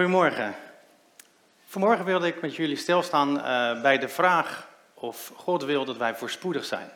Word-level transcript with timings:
Goedemorgen. 0.00 0.54
Vanmorgen 1.66 2.04
wilde 2.04 2.26
ik 2.26 2.40
met 2.40 2.56
jullie 2.56 2.76
stilstaan 2.76 3.36
uh, 3.36 3.82
bij 3.82 3.98
de 3.98 4.08
vraag 4.08 4.68
of 4.94 5.32
God 5.36 5.64
wil 5.64 5.84
dat 5.84 5.96
wij 5.96 6.14
voorspoedig 6.14 6.64
zijn. 6.64 6.90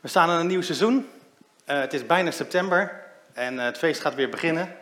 We 0.00 0.08
staan 0.08 0.30
in 0.30 0.36
een 0.36 0.46
nieuw 0.46 0.62
seizoen. 0.62 0.94
Uh, 1.66 1.78
het 1.78 1.92
is 1.92 2.06
bijna 2.06 2.30
september 2.30 3.04
en 3.32 3.54
uh, 3.54 3.62
het 3.62 3.78
feest 3.78 4.00
gaat 4.00 4.14
weer 4.14 4.28
beginnen. 4.28 4.76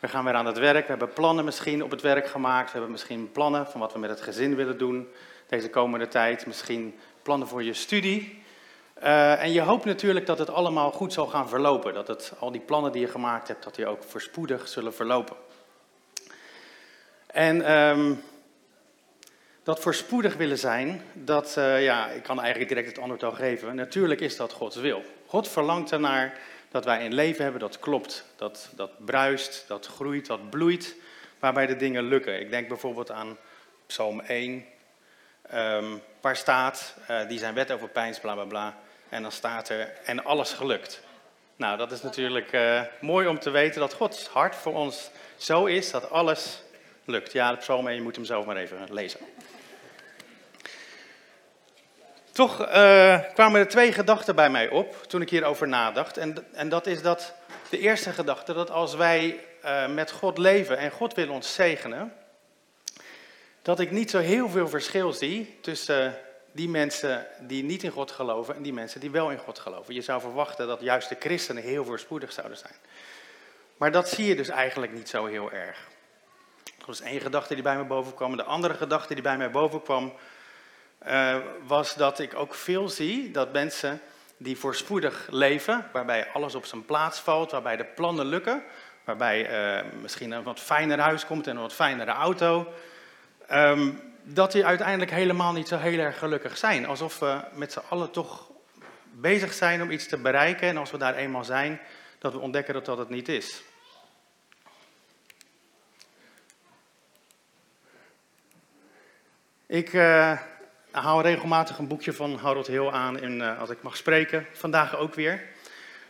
We 0.00 0.08
gaan 0.08 0.24
weer 0.24 0.34
aan 0.34 0.46
het 0.46 0.58
werk. 0.58 0.82
We 0.82 0.90
hebben 0.90 1.12
plannen 1.12 1.44
misschien 1.44 1.82
op 1.82 1.90
het 1.90 2.00
werk 2.00 2.26
gemaakt. 2.26 2.66
We 2.66 2.72
hebben 2.72 2.90
misschien 2.90 3.32
plannen 3.32 3.66
van 3.66 3.80
wat 3.80 3.92
we 3.92 3.98
met 3.98 4.10
het 4.10 4.20
gezin 4.20 4.54
willen 4.54 4.78
doen 4.78 5.08
deze 5.46 5.70
komende 5.70 6.08
tijd. 6.08 6.46
Misschien 6.46 6.98
plannen 7.22 7.48
voor 7.48 7.62
je 7.62 7.74
studie. 7.74 8.44
En 8.94 9.52
je 9.52 9.60
hoopt 9.60 9.84
natuurlijk 9.84 10.26
dat 10.26 10.38
het 10.38 10.50
allemaal 10.50 10.92
goed 10.92 11.12
zal 11.12 11.26
gaan 11.26 11.48
verlopen. 11.48 11.94
Dat 11.94 12.08
het, 12.08 12.32
al 12.38 12.50
die 12.50 12.60
plannen 12.60 12.92
die 12.92 13.00
je 13.00 13.08
gemaakt 13.08 13.48
hebt, 13.48 13.64
dat 13.64 13.74
die 13.74 13.86
ook 13.86 14.02
voorspoedig 14.02 14.68
zullen 14.68 14.94
verlopen. 14.94 15.36
En 17.36 17.72
um, 17.72 18.22
dat 19.62 19.80
voorspoedig 19.80 20.36
willen 20.36 20.58
zijn, 20.58 21.02
dat, 21.12 21.54
uh, 21.58 21.82
ja, 21.82 22.08
ik 22.08 22.22
kan 22.22 22.40
eigenlijk 22.40 22.68
direct 22.68 22.88
het 22.88 22.98
antwoord 22.98 23.22
al 23.22 23.32
geven. 23.32 23.74
Natuurlijk 23.74 24.20
is 24.20 24.36
dat 24.36 24.52
Gods 24.52 24.76
wil. 24.76 25.02
God 25.26 25.48
verlangt 25.48 25.92
ernaar 25.92 26.38
dat 26.70 26.84
wij 26.84 27.04
een 27.04 27.14
leven 27.14 27.42
hebben 27.42 27.60
dat 27.60 27.78
klopt, 27.78 28.24
dat, 28.36 28.68
dat 28.76 29.04
bruist, 29.04 29.64
dat 29.68 29.86
groeit, 29.86 30.26
dat 30.26 30.50
bloeit, 30.50 30.96
waarbij 31.38 31.66
de 31.66 31.76
dingen 31.76 32.04
lukken. 32.04 32.40
Ik 32.40 32.50
denk 32.50 32.68
bijvoorbeeld 32.68 33.10
aan 33.10 33.36
Psalm 33.86 34.20
1, 34.20 34.64
um, 35.54 36.00
waar 36.20 36.36
staat, 36.36 36.96
uh, 37.10 37.28
die 37.28 37.38
zijn 37.38 37.54
wet 37.54 37.72
overpijns, 37.72 38.20
bla 38.20 38.34
bla 38.34 38.44
bla. 38.44 38.78
En 39.08 39.22
dan 39.22 39.32
staat 39.32 39.68
er, 39.68 39.92
en 40.04 40.24
alles 40.24 40.52
gelukt. 40.52 41.00
Nou, 41.56 41.78
dat 41.78 41.92
is 41.92 42.02
natuurlijk 42.02 42.52
uh, 42.52 42.80
mooi 43.00 43.26
om 43.26 43.38
te 43.38 43.50
weten 43.50 43.80
dat 43.80 43.92
Gods 43.92 44.26
hart 44.26 44.56
voor 44.56 44.74
ons 44.74 45.10
zo 45.36 45.64
is 45.64 45.90
dat 45.90 46.10
alles 46.10 46.64
lukt. 47.06 47.32
Ja, 47.32 47.50
de 47.50 47.56
psalm 47.56 47.86
1, 47.86 47.96
je 47.96 48.02
moet 48.02 48.16
hem 48.16 48.24
zelf 48.24 48.46
maar 48.46 48.56
even 48.56 48.86
lezen. 48.90 49.20
Toch 52.32 52.60
uh, 52.60 53.20
kwamen 53.34 53.60
er 53.60 53.68
twee 53.68 53.92
gedachten 53.92 54.34
bij 54.34 54.50
mij 54.50 54.68
op 54.68 55.02
toen 55.08 55.22
ik 55.22 55.30
hierover 55.30 55.68
nadacht. 55.68 56.16
En, 56.16 56.46
en 56.52 56.68
dat 56.68 56.86
is 56.86 57.02
dat 57.02 57.34
de 57.70 57.78
eerste 57.78 58.12
gedachte, 58.12 58.52
dat 58.52 58.70
als 58.70 58.94
wij 58.94 59.40
uh, 59.64 59.88
met 59.88 60.10
God 60.10 60.38
leven 60.38 60.78
en 60.78 60.90
God 60.90 61.14
wil 61.14 61.30
ons 61.30 61.54
zegenen, 61.54 62.12
dat 63.62 63.80
ik 63.80 63.90
niet 63.90 64.10
zo 64.10 64.18
heel 64.18 64.48
veel 64.48 64.68
verschil 64.68 65.12
zie 65.12 65.58
tussen 65.60 66.18
die 66.52 66.68
mensen 66.68 67.26
die 67.40 67.64
niet 67.64 67.82
in 67.82 67.90
God 67.90 68.10
geloven 68.10 68.54
en 68.54 68.62
die 68.62 68.72
mensen 68.72 69.00
die 69.00 69.10
wel 69.10 69.30
in 69.30 69.38
God 69.38 69.58
geloven. 69.58 69.94
Je 69.94 70.00
zou 70.00 70.20
verwachten 70.20 70.66
dat 70.66 70.80
juist 70.80 71.08
de 71.08 71.16
christenen 71.18 71.62
heel 71.62 71.84
voorspoedig 71.84 72.32
zouden 72.32 72.58
zijn. 72.58 72.74
Maar 73.76 73.92
dat 73.92 74.08
zie 74.08 74.26
je 74.26 74.36
dus 74.36 74.48
eigenlijk 74.48 74.92
niet 74.92 75.08
zo 75.08 75.26
heel 75.26 75.52
erg. 75.52 75.88
Dat 76.78 76.86
was 76.86 77.00
één 77.00 77.20
gedachte 77.20 77.54
die 77.54 77.62
bij 77.62 77.76
me 77.76 77.84
bovenkwam. 77.84 78.36
De 78.36 78.44
andere 78.44 78.74
gedachte 78.74 79.14
die 79.14 79.22
bij 79.22 79.36
mij 79.36 79.50
bovenkwam 79.50 80.12
uh, 81.06 81.36
was 81.66 81.94
dat 81.94 82.18
ik 82.18 82.34
ook 82.34 82.54
veel 82.54 82.88
zie 82.88 83.30
dat 83.30 83.52
mensen 83.52 84.00
die 84.36 84.58
voorspoedig 84.58 85.26
leven, 85.30 85.88
waarbij 85.92 86.28
alles 86.32 86.54
op 86.54 86.64
zijn 86.64 86.84
plaats 86.84 87.20
valt, 87.20 87.50
waarbij 87.50 87.76
de 87.76 87.84
plannen 87.84 88.26
lukken, 88.26 88.62
waarbij 89.04 89.50
uh, 89.76 89.90
misschien 90.00 90.30
een 90.30 90.42
wat 90.42 90.60
fijner 90.60 90.98
huis 90.98 91.26
komt 91.26 91.46
en 91.46 91.56
een 91.56 91.62
wat 91.62 91.72
fijnere 91.72 92.10
auto, 92.10 92.72
um, 93.52 94.00
dat 94.22 94.52
die 94.52 94.66
uiteindelijk 94.66 95.10
helemaal 95.10 95.52
niet 95.52 95.68
zo 95.68 95.76
heel 95.76 95.98
erg 95.98 96.18
gelukkig 96.18 96.56
zijn. 96.56 96.86
Alsof 96.86 97.18
we 97.18 97.40
met 97.52 97.72
z'n 97.72 97.82
allen 97.88 98.10
toch 98.10 98.50
bezig 99.12 99.52
zijn 99.52 99.82
om 99.82 99.90
iets 99.90 100.08
te 100.08 100.16
bereiken 100.16 100.68
en 100.68 100.76
als 100.76 100.90
we 100.90 100.98
daar 100.98 101.14
eenmaal 101.14 101.44
zijn, 101.44 101.80
dat 102.18 102.32
we 102.32 102.38
ontdekken 102.38 102.74
dat 102.74 102.84
dat 102.84 102.98
het 102.98 103.08
niet 103.08 103.28
is. 103.28 103.62
Ik 109.68 109.92
uh, 109.92 110.38
hou 110.90 111.22
regelmatig 111.22 111.78
een 111.78 111.86
boekje 111.86 112.12
van 112.12 112.36
Harold 112.36 112.66
Hill 112.66 112.88
aan 112.88 113.40
uh, 113.42 113.60
als 113.60 113.70
ik 113.70 113.82
mag 113.82 113.96
spreken. 113.96 114.46
Vandaag 114.52 114.96
ook 114.96 115.14
weer. 115.14 115.42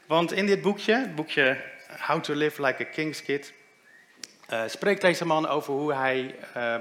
Want 0.07 0.33
in 0.33 0.47
dit 0.47 0.63
boekje, 0.63 0.95
het 0.95 1.15
boekje 1.15 1.61
How 2.07 2.23
to 2.23 2.35
Live 2.35 2.63
Like 2.63 2.87
a 2.87 2.89
King's 2.91 3.23
Kid, 3.23 3.53
uh, 4.51 4.63
spreekt 4.67 5.01
deze 5.01 5.27
man 5.27 5.49
over 5.49 5.73
hoe 5.73 5.95
hij 5.95 6.35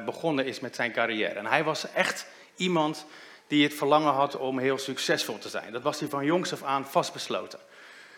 begonnen 0.06 0.46
is 0.46 0.59
met 0.59 0.75
zijn 0.75 0.91
carrière. 0.91 1.34
En 1.34 1.46
hij 1.46 1.63
was 1.63 1.91
echt 1.91 2.28
iemand 2.56 3.06
die 3.47 3.63
het 3.63 3.74
verlangen 3.74 4.13
had 4.13 4.38
om 4.38 4.59
heel 4.59 4.78
succesvol 4.78 5.38
te 5.38 5.50
zijn. 5.50 5.72
Dat 5.72 5.81
was 5.81 6.00
hij 6.00 6.09
van 6.09 6.25
jongs 6.25 6.53
af 6.53 6.63
aan 6.63 6.86
vastbesloten. 6.86 7.59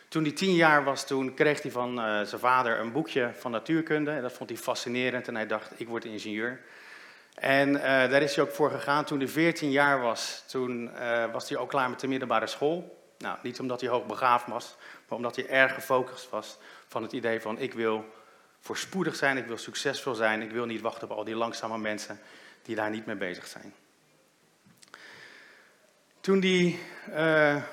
Toen 0.08 0.24
hij 0.24 0.32
tien 0.32 0.56
jaar 0.56 0.84
was, 0.84 1.08
toen 1.08 1.34
kreeg 1.34 1.62
hij 1.62 1.72
van 1.72 1.96
zijn 2.26 2.42
vader 2.42 2.80
een 2.80 2.92
boekje 2.92 3.32
van 3.40 3.52
natuurkunde. 3.52 4.12
En 4.12 4.22
dat 4.22 4.34
vond 4.34 4.50
hij 4.50 4.60
fascinerend 4.60 5.28
en 5.28 5.36
hij 5.36 5.48
dacht, 5.48 5.72
ik 5.80 5.88
word 5.88 6.06
ingenieur. 6.06 6.60
En 7.40 7.70
uh, 7.70 7.82
daar 7.82 8.22
is 8.22 8.36
hij 8.36 8.44
ook 8.44 8.52
voor 8.52 8.72
gegaan. 8.72 9.06
Toen 9.06 9.20
hij 9.20 9.28
14 9.28 9.72
jaar 9.72 10.02
was, 10.02 10.44
toen 10.48 10.92
uh, 10.94 11.32
was 11.32 11.50
hij 11.50 11.58
ook 11.58 11.70
klaar 11.70 11.90
met 11.90 12.00
de 12.00 12.08
middelbare 12.08 12.48
school. 12.48 13.06
Nou, 13.18 13.38
niet 13.42 13.60
omdat 13.60 13.82
hij 13.82 13.90
hoogbegaafd 13.90 14.48
was, 14.48 14.76
maar 15.08 15.18
omdat 15.18 15.36
hij 15.36 15.48
erg 15.48 15.74
gefocust 15.74 16.30
was 16.30 16.58
van 16.88 17.02
het 17.02 17.12
idee 17.12 17.42
van 17.42 17.60
ik 17.60 17.74
wil 17.74 18.06
voorspoedig 18.60 19.16
zijn, 19.16 19.38
ik 19.38 19.46
wil 19.46 19.58
succesvol 19.58 20.16
zijn, 20.16 20.42
ik 20.42 20.52
wil 20.52 20.66
niet 20.66 20.82
wachten 20.82 21.10
op 21.10 21.18
al 21.18 21.24
die 21.24 21.36
langzame 21.36 21.78
mensen 21.78 22.20
die 22.62 22.76
daar 22.76 22.90
niet 22.90 23.06
mee 23.06 23.16
bezig 23.16 23.48
zijn. 23.48 23.74
Toen 26.20 26.42
hij 26.42 26.80
uh, 27.10 27.64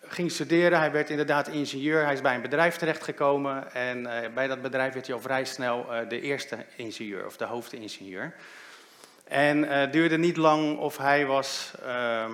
ging 0.00 0.30
studeren, 0.30 0.78
hij 0.78 0.92
werd 0.92 1.10
inderdaad 1.10 1.48
ingenieur, 1.48 2.04
hij 2.04 2.12
is 2.12 2.20
bij 2.20 2.34
een 2.34 2.42
bedrijf 2.42 2.76
terechtgekomen 2.76 3.72
en 3.72 4.02
bij 4.34 4.46
dat 4.46 4.62
bedrijf 4.62 4.92
werd 4.92 5.06
hij 5.06 5.14
al 5.14 5.22
vrij 5.22 5.44
snel 5.44 5.86
de 6.08 6.20
eerste 6.20 6.56
ingenieur 6.76 7.26
of 7.26 7.36
de 7.36 7.44
hoofdingenieur. 7.44 8.34
En 9.28 9.68
het 9.68 9.86
uh, 9.86 9.92
duurde 9.92 10.18
niet 10.18 10.36
lang 10.36 10.78
of 10.78 10.96
hij 10.96 11.26
was, 11.26 11.72
uh, 11.82 11.88
uh, 11.88 12.26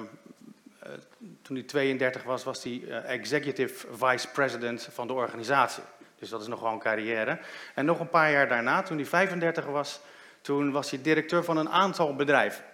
toen 1.43 1.57
hij 1.57 1.65
32 1.65 2.23
was, 2.23 2.45
was 2.45 2.63
hij 2.63 2.73
uh, 2.73 3.11
executive 3.11 3.87
vice 3.93 4.29
president 4.29 4.89
van 4.93 5.07
de 5.07 5.13
organisatie. 5.13 5.83
Dus 6.19 6.29
dat 6.29 6.41
is 6.41 6.47
nog 6.47 6.61
wel 6.61 6.73
een 6.73 6.79
carrière. 6.79 7.39
En 7.75 7.85
nog 7.85 8.01
een 8.01 8.09
paar 8.09 8.31
jaar 8.31 8.49
daarna, 8.49 8.83
toen 8.83 8.97
hij 8.97 9.07
35 9.07 9.65
was, 9.65 10.01
toen 10.41 10.73
was 10.73 10.91
hij 10.91 11.03
directeur 11.03 11.45
van 11.45 11.57
een 11.57 11.69
aantal 11.69 12.17
bedrijven. 12.17 12.65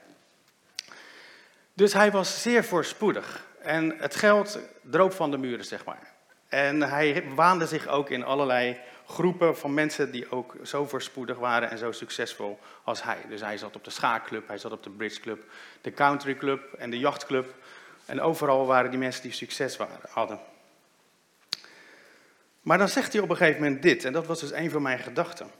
Dus 1.75 1.93
hij 1.93 2.11
was 2.11 2.43
zeer 2.43 2.65
voorspoedig. 2.65 3.45
En 3.62 3.95
het 3.99 4.15
geld 4.15 4.59
droop 4.83 5.12
van 5.12 5.31
de 5.31 5.39
muren, 5.39 5.65
zeg 5.65 5.84
maar. 5.84 6.12
En 6.49 6.83
hij 6.83 7.25
waande 7.34 7.67
zich 7.67 7.87
ook 7.87 8.11
in 8.11 8.25
allerlei 8.25 8.81
groepen 9.09 9.57
van 9.57 9.75
mensen 9.75 10.11
die 10.11 10.31
ook 10.31 10.55
zo 10.63 10.87
voorspoedig 10.87 11.39
waren 11.39 11.71
en 11.71 11.79
zo 11.79 11.93
succesvol 11.93 12.59
als 12.85 13.03
hij. 13.03 13.19
Dus 13.29 13.41
hij 13.41 13.59
zat 13.59 13.77
op 13.77 13.85
de 13.85 13.91
schaakclub, 13.91 14.49
hij 14.49 14.59
zat 14.59 14.73
op 14.73 14.83
de 14.83 14.91
bridgeclub, 14.91 15.51
de 15.81 15.93
countryclub 15.93 16.73
en 16.73 16.91
de 16.91 16.99
jachtclub. 16.99 17.55
En 18.05 18.21
overal 18.21 18.67
waren 18.67 18.91
die 18.91 18.99
mensen 18.99 19.23
die 19.23 19.33
succes 19.33 19.79
hadden. 20.09 20.41
Maar 22.63 22.79
dan 22.79 22.89
zegt 22.89 23.13
hij 23.13 23.23
op 23.23 23.31
een 23.31 23.37
gegeven 23.37 23.63
moment 23.63 23.83
dit, 23.83 24.05
en 24.05 24.13
dat 24.13 24.27
was 24.27 24.41
dus 24.41 24.53
een 24.53 24.71
van 24.71 24.83
mijn 24.83 24.99
gedachten. 24.99 25.51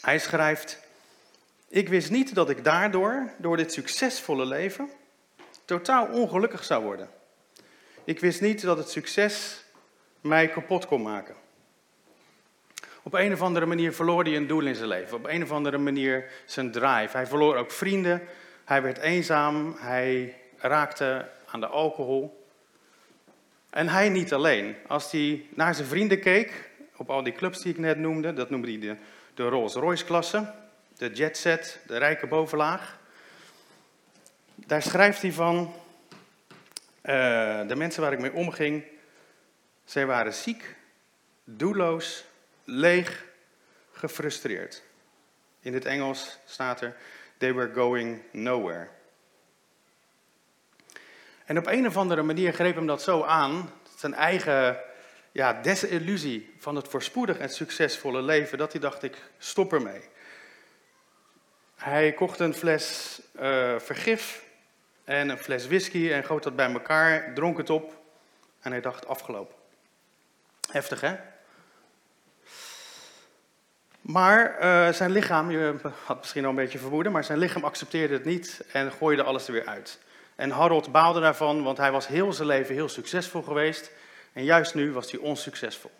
Hij 0.00 0.18
schrijft, 0.18 0.80
ik 1.68 1.88
wist 1.88 2.10
niet 2.10 2.34
dat 2.34 2.50
ik 2.50 2.64
daardoor, 2.64 3.30
door 3.38 3.56
dit 3.56 3.72
succesvolle 3.72 4.46
leven, 4.46 4.90
totaal 5.64 6.06
ongelukkig 6.06 6.64
zou 6.64 6.84
worden. 6.84 7.08
Ik 8.04 8.20
wist 8.20 8.40
niet 8.40 8.60
dat 8.62 8.78
het 8.78 8.90
succes 8.90 9.64
mij 10.20 10.48
kapot 10.48 10.86
kon 10.86 11.02
maken. 11.02 11.44
Op 13.06 13.14
een 13.14 13.32
of 13.32 13.42
andere 13.42 13.66
manier 13.66 13.92
verloor 13.92 14.24
hij 14.24 14.36
een 14.36 14.46
doel 14.46 14.66
in 14.66 14.74
zijn 14.74 14.88
leven. 14.88 15.16
Op 15.16 15.26
een 15.26 15.42
of 15.42 15.50
andere 15.50 15.78
manier 15.78 16.30
zijn 16.44 16.70
drive. 16.72 17.16
Hij 17.16 17.26
verloor 17.26 17.56
ook 17.56 17.70
vrienden. 17.70 18.22
Hij 18.64 18.82
werd 18.82 18.98
eenzaam. 18.98 19.76
Hij 19.78 20.36
raakte 20.56 21.28
aan 21.46 21.60
de 21.60 21.66
alcohol. 21.66 22.46
En 23.70 23.88
hij 23.88 24.08
niet 24.08 24.32
alleen. 24.32 24.76
Als 24.86 25.10
hij 25.10 25.46
naar 25.54 25.74
zijn 25.74 25.86
vrienden 25.86 26.20
keek, 26.20 26.70
op 26.96 27.10
al 27.10 27.22
die 27.22 27.32
clubs 27.32 27.62
die 27.62 27.72
ik 27.72 27.78
net 27.78 27.98
noemde, 27.98 28.32
dat 28.32 28.50
noemde 28.50 28.68
hij 28.68 28.80
de, 28.80 28.96
de 29.34 29.48
Rolls-Royce-klasse, 29.48 30.52
de 30.96 31.10
jetset, 31.10 31.78
de 31.86 31.98
rijke 31.98 32.26
bovenlaag. 32.26 32.98
Daar 34.54 34.82
schrijft 34.82 35.22
hij 35.22 35.32
van, 35.32 35.74
uh, 37.02 37.68
de 37.68 37.76
mensen 37.76 38.02
waar 38.02 38.12
ik 38.12 38.20
mee 38.20 38.32
omging, 38.32 38.84
zij 39.84 40.06
waren 40.06 40.34
ziek, 40.34 40.76
doelloos 41.44 42.25
leeg, 42.66 43.24
gefrustreerd. 43.92 44.82
In 45.60 45.74
het 45.74 45.84
Engels 45.84 46.38
staat 46.44 46.80
er, 46.80 46.96
they 47.38 47.54
were 47.54 47.72
going 47.72 48.22
nowhere. 48.32 48.88
En 51.44 51.58
op 51.58 51.66
een 51.66 51.86
of 51.86 51.96
andere 51.96 52.22
manier 52.22 52.52
greep 52.52 52.74
hem 52.74 52.86
dat 52.86 53.02
zo 53.02 53.22
aan, 53.22 53.70
zijn 53.96 54.14
eigen 54.14 54.80
ja, 55.32 55.52
desillusie 55.52 56.54
van 56.58 56.76
het 56.76 56.88
voorspoedig 56.88 57.38
en 57.38 57.48
succesvolle 57.48 58.22
leven, 58.22 58.58
dat 58.58 58.72
hij 58.72 58.80
dacht, 58.80 59.02
ik 59.02 59.16
stop 59.38 59.72
ermee. 59.72 60.00
Hij 61.76 62.12
kocht 62.12 62.40
een 62.40 62.54
fles 62.54 63.20
uh, 63.40 63.78
vergif 63.78 64.44
en 65.04 65.28
een 65.28 65.38
fles 65.38 65.66
whisky 65.66 66.12
en 66.12 66.24
goot 66.24 66.42
dat 66.42 66.56
bij 66.56 66.72
elkaar, 66.72 67.34
dronk 67.34 67.56
het 67.56 67.70
op 67.70 68.00
en 68.60 68.70
hij 68.70 68.80
dacht, 68.80 69.06
afgelopen. 69.06 69.54
Heftig 70.70 71.00
hè? 71.00 71.16
Maar 74.06 74.56
uh, 74.60 74.92
zijn 74.92 75.10
lichaam, 75.10 75.50
je 75.50 75.74
had 76.04 76.18
misschien 76.18 76.44
al 76.44 76.50
een 76.50 76.56
beetje 76.56 76.78
vermoeden, 76.78 77.12
maar 77.12 77.24
zijn 77.24 77.38
lichaam 77.38 77.64
accepteerde 77.64 78.14
het 78.14 78.24
niet 78.24 78.64
en 78.72 78.92
gooide 78.92 79.22
alles 79.22 79.46
er 79.46 79.52
weer 79.52 79.66
uit. 79.66 79.98
En 80.34 80.50
Harold 80.50 80.92
baalde 80.92 81.20
daarvan, 81.20 81.62
want 81.62 81.78
hij 81.78 81.92
was 81.92 82.06
heel 82.06 82.32
zijn 82.32 82.48
leven 82.48 82.74
heel 82.74 82.88
succesvol 82.88 83.42
geweest. 83.42 83.90
En 84.32 84.44
juist 84.44 84.74
nu 84.74 84.92
was 84.92 85.10
hij 85.10 85.20
onsuccesvol. 85.20 85.90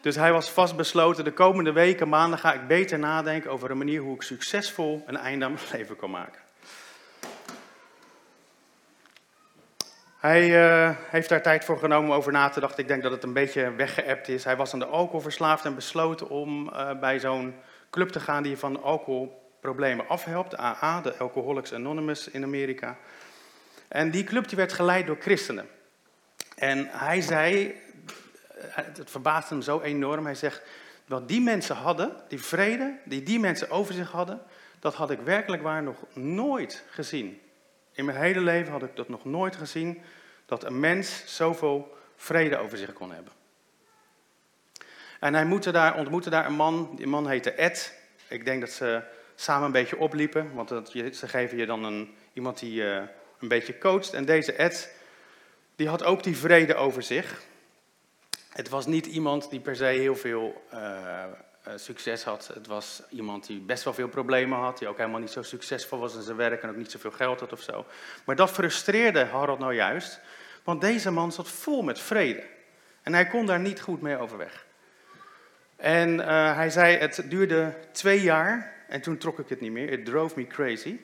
Dus 0.00 0.16
hij 0.16 0.32
was 0.32 0.50
vastbesloten, 0.50 1.24
de 1.24 1.32
komende 1.32 1.72
weken, 1.72 2.08
maanden 2.08 2.38
ga 2.38 2.52
ik 2.52 2.66
beter 2.66 2.98
nadenken 2.98 3.50
over 3.50 3.70
een 3.70 3.78
manier 3.78 4.00
hoe 4.00 4.14
ik 4.14 4.22
succesvol 4.22 5.04
een 5.06 5.16
einde 5.16 5.44
aan 5.44 5.52
mijn 5.52 5.64
leven 5.76 5.96
kan 5.96 6.10
maken. 6.10 6.40
Hij 10.20 10.48
uh, 10.48 10.96
heeft 11.10 11.28
daar 11.28 11.42
tijd 11.42 11.64
voor 11.64 11.78
genomen 11.78 12.10
om 12.10 12.16
over 12.16 12.32
na 12.32 12.48
te 12.48 12.60
denken. 12.60 12.78
Ik 12.78 12.88
denk 12.88 13.02
dat 13.02 13.12
het 13.12 13.22
een 13.22 13.32
beetje 13.32 13.74
weggeëpt 13.74 14.28
is. 14.28 14.44
Hij 14.44 14.56
was 14.56 14.72
aan 14.72 14.78
de 14.78 14.86
alcohol 14.86 15.20
verslaafd 15.20 15.64
en 15.64 15.74
besloten 15.74 16.28
om 16.28 16.68
uh, 16.68 16.98
bij 16.98 17.20
zo'n 17.20 17.54
club 17.90 18.08
te 18.08 18.20
gaan 18.20 18.42
die 18.42 18.56
van 18.56 18.82
alcoholproblemen 18.82 20.08
afhelpt. 20.08 20.56
AA, 20.56 21.00
de 21.00 21.16
Alcoholics 21.16 21.72
Anonymous 21.72 22.28
in 22.28 22.44
Amerika. 22.44 22.96
En 23.88 24.10
die 24.10 24.24
club 24.24 24.48
die 24.48 24.56
werd 24.56 24.72
geleid 24.72 25.06
door 25.06 25.16
christenen. 25.20 25.68
En 26.56 26.88
hij 26.90 27.20
zei, 27.20 27.74
het 28.70 29.10
verbaasde 29.10 29.54
hem 29.54 29.62
zo 29.62 29.80
enorm, 29.80 30.24
hij 30.24 30.34
zegt, 30.34 30.62
wat 31.06 31.28
die 31.28 31.40
mensen 31.40 31.76
hadden, 31.76 32.12
die 32.28 32.42
vrede, 32.42 32.98
die 33.04 33.22
die 33.22 33.38
mensen 33.38 33.70
over 33.70 33.94
zich 33.94 34.10
hadden, 34.10 34.42
dat 34.80 34.94
had 34.94 35.10
ik 35.10 35.20
werkelijk 35.20 35.62
waar 35.62 35.82
nog 35.82 36.04
nooit 36.12 36.84
gezien. 36.90 37.40
In 38.00 38.06
mijn 38.06 38.18
hele 38.18 38.40
leven 38.40 38.72
had 38.72 38.82
ik 38.82 38.96
dat 38.96 39.08
nog 39.08 39.24
nooit 39.24 39.56
gezien, 39.56 40.02
dat 40.46 40.64
een 40.64 40.80
mens 40.80 41.22
zoveel 41.36 41.96
vrede 42.16 42.56
over 42.56 42.78
zich 42.78 42.92
kon 42.92 43.12
hebben. 43.12 43.32
En 45.18 45.32
hij 45.32 45.42
ontmoette 45.42 45.70
daar, 45.70 45.96
ontmoette 45.96 46.30
daar 46.30 46.46
een 46.46 46.54
man, 46.54 46.92
die 46.96 47.06
man 47.06 47.28
heette 47.28 47.52
Ed. 47.52 47.94
Ik 48.28 48.44
denk 48.44 48.60
dat 48.60 48.70
ze 48.70 49.02
samen 49.34 49.66
een 49.66 49.72
beetje 49.72 49.98
opliepen, 49.98 50.54
want 50.54 50.68
dat, 50.68 50.90
ze 50.90 51.28
geven 51.28 51.58
je 51.58 51.66
dan 51.66 51.84
een, 51.84 52.14
iemand 52.32 52.58
die 52.58 52.82
uh, 52.82 53.02
een 53.38 53.48
beetje 53.48 53.78
coacht. 53.78 54.12
En 54.12 54.24
deze 54.24 54.52
Ed, 54.52 54.94
die 55.76 55.88
had 55.88 56.04
ook 56.04 56.22
die 56.22 56.36
vrede 56.36 56.74
over 56.74 57.02
zich. 57.02 57.42
Het 58.48 58.68
was 58.68 58.86
niet 58.86 59.06
iemand 59.06 59.50
die 59.50 59.60
per 59.60 59.76
se 59.76 59.84
heel 59.84 60.16
veel 60.16 60.64
uh, 60.72 61.24
succes 61.76 62.24
had. 62.24 62.50
Het 62.54 62.66
was 62.66 63.02
iemand 63.10 63.46
die 63.46 63.60
best 63.60 63.84
wel 63.84 63.94
veel 63.94 64.08
problemen 64.08 64.58
had, 64.58 64.78
die 64.78 64.88
ook 64.88 64.96
helemaal 64.96 65.20
niet 65.20 65.30
zo 65.30 65.42
succesvol 65.42 65.98
was 65.98 66.14
in 66.14 66.22
zijn 66.22 66.36
werk 66.36 66.62
en 66.62 66.68
ook 66.68 66.76
niet 66.76 66.90
zoveel 66.90 67.10
geld 67.10 67.40
had 67.40 67.52
of 67.52 67.60
zo. 67.60 67.86
Maar 68.24 68.36
dat 68.36 68.50
frustreerde 68.50 69.24
Harold 69.24 69.58
nou 69.58 69.74
juist, 69.74 70.20
want 70.64 70.80
deze 70.80 71.10
man 71.10 71.32
zat 71.32 71.48
vol 71.48 71.82
met 71.82 72.00
vrede. 72.00 72.42
En 73.02 73.12
hij 73.12 73.26
kon 73.26 73.46
daar 73.46 73.60
niet 73.60 73.80
goed 73.80 74.00
mee 74.00 74.18
overweg. 74.18 74.66
En 75.76 76.14
uh, 76.14 76.54
hij 76.54 76.70
zei, 76.70 76.96
het 76.96 77.22
duurde 77.24 77.74
twee 77.92 78.20
jaar 78.22 78.74
en 78.88 79.00
toen 79.00 79.18
trok 79.18 79.38
ik 79.38 79.48
het 79.48 79.60
niet 79.60 79.72
meer. 79.72 79.90
It 79.92 80.04
drove 80.04 80.38
me 80.38 80.46
crazy. 80.46 81.00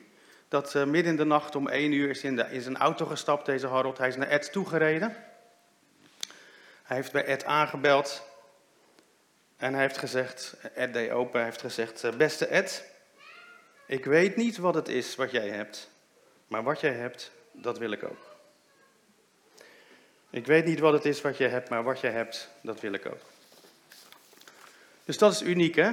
Dat 0.47 0.75
uh, 0.75 0.83
midden 0.83 1.11
in 1.11 1.17
de 1.17 1.25
nacht 1.25 1.55
om 1.55 1.67
één 1.67 1.91
uur 1.91 2.09
is 2.09 2.23
in, 2.23 2.35
de, 2.35 2.47
in 2.51 2.61
zijn 2.61 2.77
auto 2.77 3.05
gestapt, 3.05 3.45
deze 3.45 3.67
Harold. 3.67 3.97
Hij 3.97 4.07
is 4.07 4.15
naar 4.15 4.27
Ed 4.27 4.51
toegereden. 4.51 5.15
Hij 6.83 6.95
heeft 6.95 7.11
bij 7.11 7.25
Ed 7.25 7.45
aangebeld 7.45 8.23
en 9.57 9.73
hij 9.73 9.81
heeft 9.81 9.97
gezegd, 9.97 10.55
Ed 10.73 11.09
open, 11.09 11.43
heeft 11.43 11.61
gezegd, 11.61 12.03
eh, 12.03 12.11
beste 12.11 12.45
Ed, 12.45 12.83
ik 13.85 14.05
weet 14.05 14.35
niet 14.35 14.57
wat 14.57 14.75
het 14.75 14.87
is 14.87 15.15
wat 15.15 15.31
jij 15.31 15.49
hebt, 15.49 15.89
maar 16.47 16.63
wat 16.63 16.79
jij 16.79 16.93
hebt, 16.93 17.31
dat 17.51 17.77
wil 17.77 17.91
ik 17.91 18.03
ook. 18.03 18.35
Ik 20.29 20.45
weet 20.45 20.65
niet 20.65 20.79
wat 20.79 20.93
het 20.93 21.05
is 21.05 21.21
wat 21.21 21.37
jij 21.37 21.49
hebt, 21.49 21.69
maar 21.69 21.83
wat 21.83 21.99
jij 21.99 22.11
hebt, 22.11 22.49
dat 22.61 22.79
wil 22.79 22.93
ik 22.93 23.05
ook. 23.05 23.21
Dus 25.05 25.17
dat 25.17 25.31
is 25.31 25.41
uniek, 25.41 25.75
hè? 25.75 25.91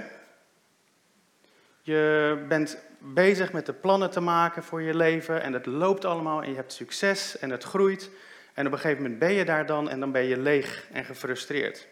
Je 1.83 2.45
bent 2.49 2.79
bezig 2.99 3.53
met 3.53 3.67
de 3.67 3.73
plannen 3.73 4.11
te 4.11 4.21
maken 4.21 4.63
voor 4.63 4.83
je 4.83 4.97
leven 4.97 5.43
en 5.43 5.53
het 5.53 5.67
loopt 5.67 6.05
allemaal 6.05 6.43
en 6.43 6.49
je 6.49 6.57
hebt 6.57 6.73
succes 6.73 7.39
en 7.39 7.51
het 7.51 7.63
groeit. 7.63 8.11
En 8.55 8.67
op 8.67 8.73
een 8.73 8.79
gegeven 8.79 9.03
moment 9.03 9.21
ben 9.21 9.33
je 9.33 9.45
daar 9.45 9.67
dan 9.67 9.91
en 9.91 10.01
dan 10.01 10.13
ben 10.13 10.25
je 10.25 10.39
leeg 10.39 10.87
en 10.93 11.05
gefrustreerd. 11.05 11.87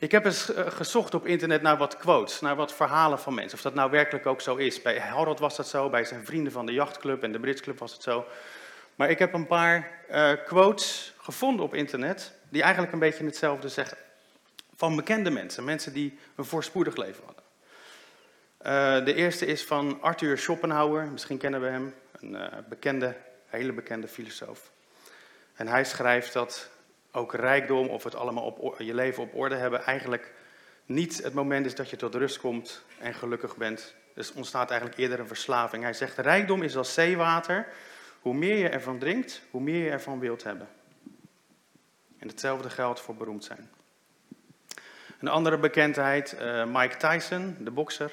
Ik 0.00 0.10
heb 0.10 0.24
eens 0.24 0.54
eh, 0.54 0.70
gezocht 0.70 1.14
op 1.14 1.26
internet 1.26 1.62
naar 1.62 1.76
wat 1.76 1.96
quotes, 1.96 2.40
naar 2.40 2.56
wat 2.56 2.74
verhalen 2.74 3.18
van 3.18 3.34
mensen. 3.34 3.56
Of 3.56 3.62
dat 3.62 3.74
nou 3.74 3.90
werkelijk 3.90 4.26
ook 4.26 4.40
zo 4.40 4.56
is. 4.56 4.82
Bij 4.82 5.00
Harold 5.00 5.38
was 5.38 5.56
dat 5.56 5.68
zo, 5.68 5.90
bij 5.90 6.04
zijn 6.04 6.24
vrienden 6.24 6.52
van 6.52 6.66
de 6.66 6.72
jachtclub 6.72 7.22
en 7.22 7.32
de 7.32 7.40
Britsclub 7.40 7.78
was 7.78 7.92
het 7.92 8.02
zo. 8.02 8.26
Maar 8.94 9.10
ik 9.10 9.18
heb 9.18 9.32
een 9.32 9.46
paar 9.46 9.90
uh, 10.10 10.32
quotes 10.44 11.14
gevonden 11.16 11.64
op 11.64 11.74
internet 11.74 12.32
die 12.48 12.62
eigenlijk 12.62 12.92
een 12.92 12.98
beetje 12.98 13.24
hetzelfde 13.24 13.68
zeggen. 13.68 13.98
Van 14.74 14.96
bekende 14.96 15.30
mensen, 15.30 15.64
mensen 15.64 15.92
die 15.92 16.18
een 16.36 16.44
voorspoedig 16.44 16.96
leven 16.96 17.24
hadden. 17.24 17.44
Uh, 18.62 19.04
de 19.04 19.14
eerste 19.14 19.46
is 19.46 19.64
van 19.64 19.98
Arthur 20.00 20.38
Schopenhauer, 20.38 21.06
misschien 21.06 21.38
kennen 21.38 21.60
we 21.60 21.66
hem, 21.66 21.94
een 22.12 22.64
bekende, 22.68 23.16
hele 23.46 23.72
bekende 23.72 24.08
filosoof. 24.08 24.70
En 25.54 25.66
hij 25.66 25.84
schrijft 25.84 26.32
dat 26.32 26.70
ook 27.12 27.34
rijkdom 27.34 27.88
of 27.88 28.04
het 28.04 28.14
allemaal 28.14 28.44
op 28.44 28.80
je 28.80 28.94
leven 28.94 29.22
op 29.22 29.34
orde 29.34 29.54
hebben 29.54 29.82
eigenlijk 29.82 30.32
niet 30.86 31.22
het 31.22 31.34
moment 31.34 31.66
is 31.66 31.74
dat 31.74 31.90
je 31.90 31.96
tot 31.96 32.14
rust 32.14 32.38
komt 32.38 32.84
en 32.98 33.14
gelukkig 33.14 33.56
bent. 33.56 33.94
Dus 34.14 34.32
ontstaat 34.32 34.70
eigenlijk 34.70 35.00
eerder 35.00 35.20
een 35.20 35.26
verslaving. 35.26 35.82
Hij 35.82 35.92
zegt, 35.92 36.18
rijkdom 36.18 36.62
is 36.62 36.76
als 36.76 36.94
zeewater. 36.94 37.66
Hoe 38.20 38.34
meer 38.34 38.56
je 38.56 38.68
ervan 38.68 38.98
drinkt, 38.98 39.42
hoe 39.50 39.60
meer 39.60 39.84
je 39.84 39.90
ervan 39.90 40.18
wilt 40.18 40.42
hebben. 40.42 40.68
En 42.18 42.28
hetzelfde 42.28 42.70
geldt 42.70 43.00
voor 43.00 43.14
beroemd 43.14 43.44
zijn. 43.44 43.70
Een 45.20 45.28
andere 45.28 45.58
bekendheid, 45.58 46.36
uh, 46.40 46.64
Mike 46.64 46.96
Tyson, 46.96 47.56
de 47.60 47.70
bokser. 47.70 48.12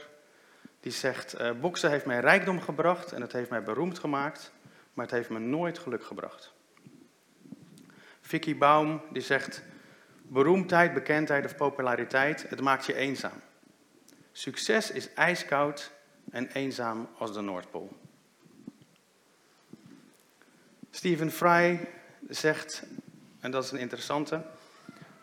Die 0.80 0.92
zegt, 0.92 1.42
uh, 1.42 1.52
boksen 1.52 1.90
heeft 1.90 2.06
mij 2.06 2.20
rijkdom 2.20 2.62
gebracht 2.62 3.12
en 3.12 3.22
het 3.22 3.32
heeft 3.32 3.50
mij 3.50 3.64
beroemd 3.64 4.00
gemaakt, 4.00 4.52
maar 4.94 5.06
het 5.06 5.14
heeft 5.14 5.30
me 5.30 5.40
nooit 5.40 5.80
geluk 5.80 6.06
gebracht. 6.06 6.54
Vicky 8.26 8.58
Baum 8.58 9.02
die 9.12 9.22
zegt, 9.22 9.62
beroemdheid, 10.22 10.94
bekendheid 10.94 11.46
of 11.46 11.56
populariteit, 11.56 12.50
het 12.50 12.62
maakt 12.62 12.86
je 12.86 12.96
eenzaam. 12.96 13.42
Succes 14.32 14.92
is 14.92 15.14
ijskoud 15.14 15.92
en 16.32 16.50
eenzaam 16.52 17.10
als 17.18 17.34
de 17.34 17.42
Noordpool. 17.42 17.98
Stephen 20.92 21.32
Fry 21.32 21.88
zegt, 22.30 22.84
en 23.40 23.52
dat 23.52 23.64
is 23.64 23.72
een 23.72 23.80
interessante, 23.80 24.42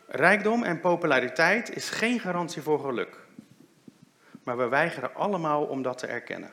rijkdom 0.07 0.63
en 0.63 0.81
populariteit 0.81 1.77
is 1.77 1.91
geen 1.91 2.21
garantie 2.21 2.63
voor 2.63 2.81
geluk. 2.81 3.19
Maar 4.45 4.57
we 4.57 4.69
weigeren 4.69 5.15
allemaal 5.15 5.65
om 5.65 5.83
dat 5.83 5.99
te 5.99 6.07
erkennen. 6.07 6.51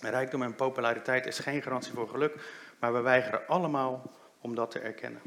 Rijkdom 0.00 0.42
en 0.42 0.54
populariteit 0.54 1.26
is 1.26 1.38
geen 1.38 1.62
garantie 1.62 1.92
voor 1.92 2.08
geluk, 2.08 2.34
maar 2.78 2.92
we 2.92 3.00
weigeren 3.00 3.46
allemaal 3.46 4.12
om 4.46 4.54
dat 4.54 4.70
te 4.70 4.78
erkennen. 4.78 5.20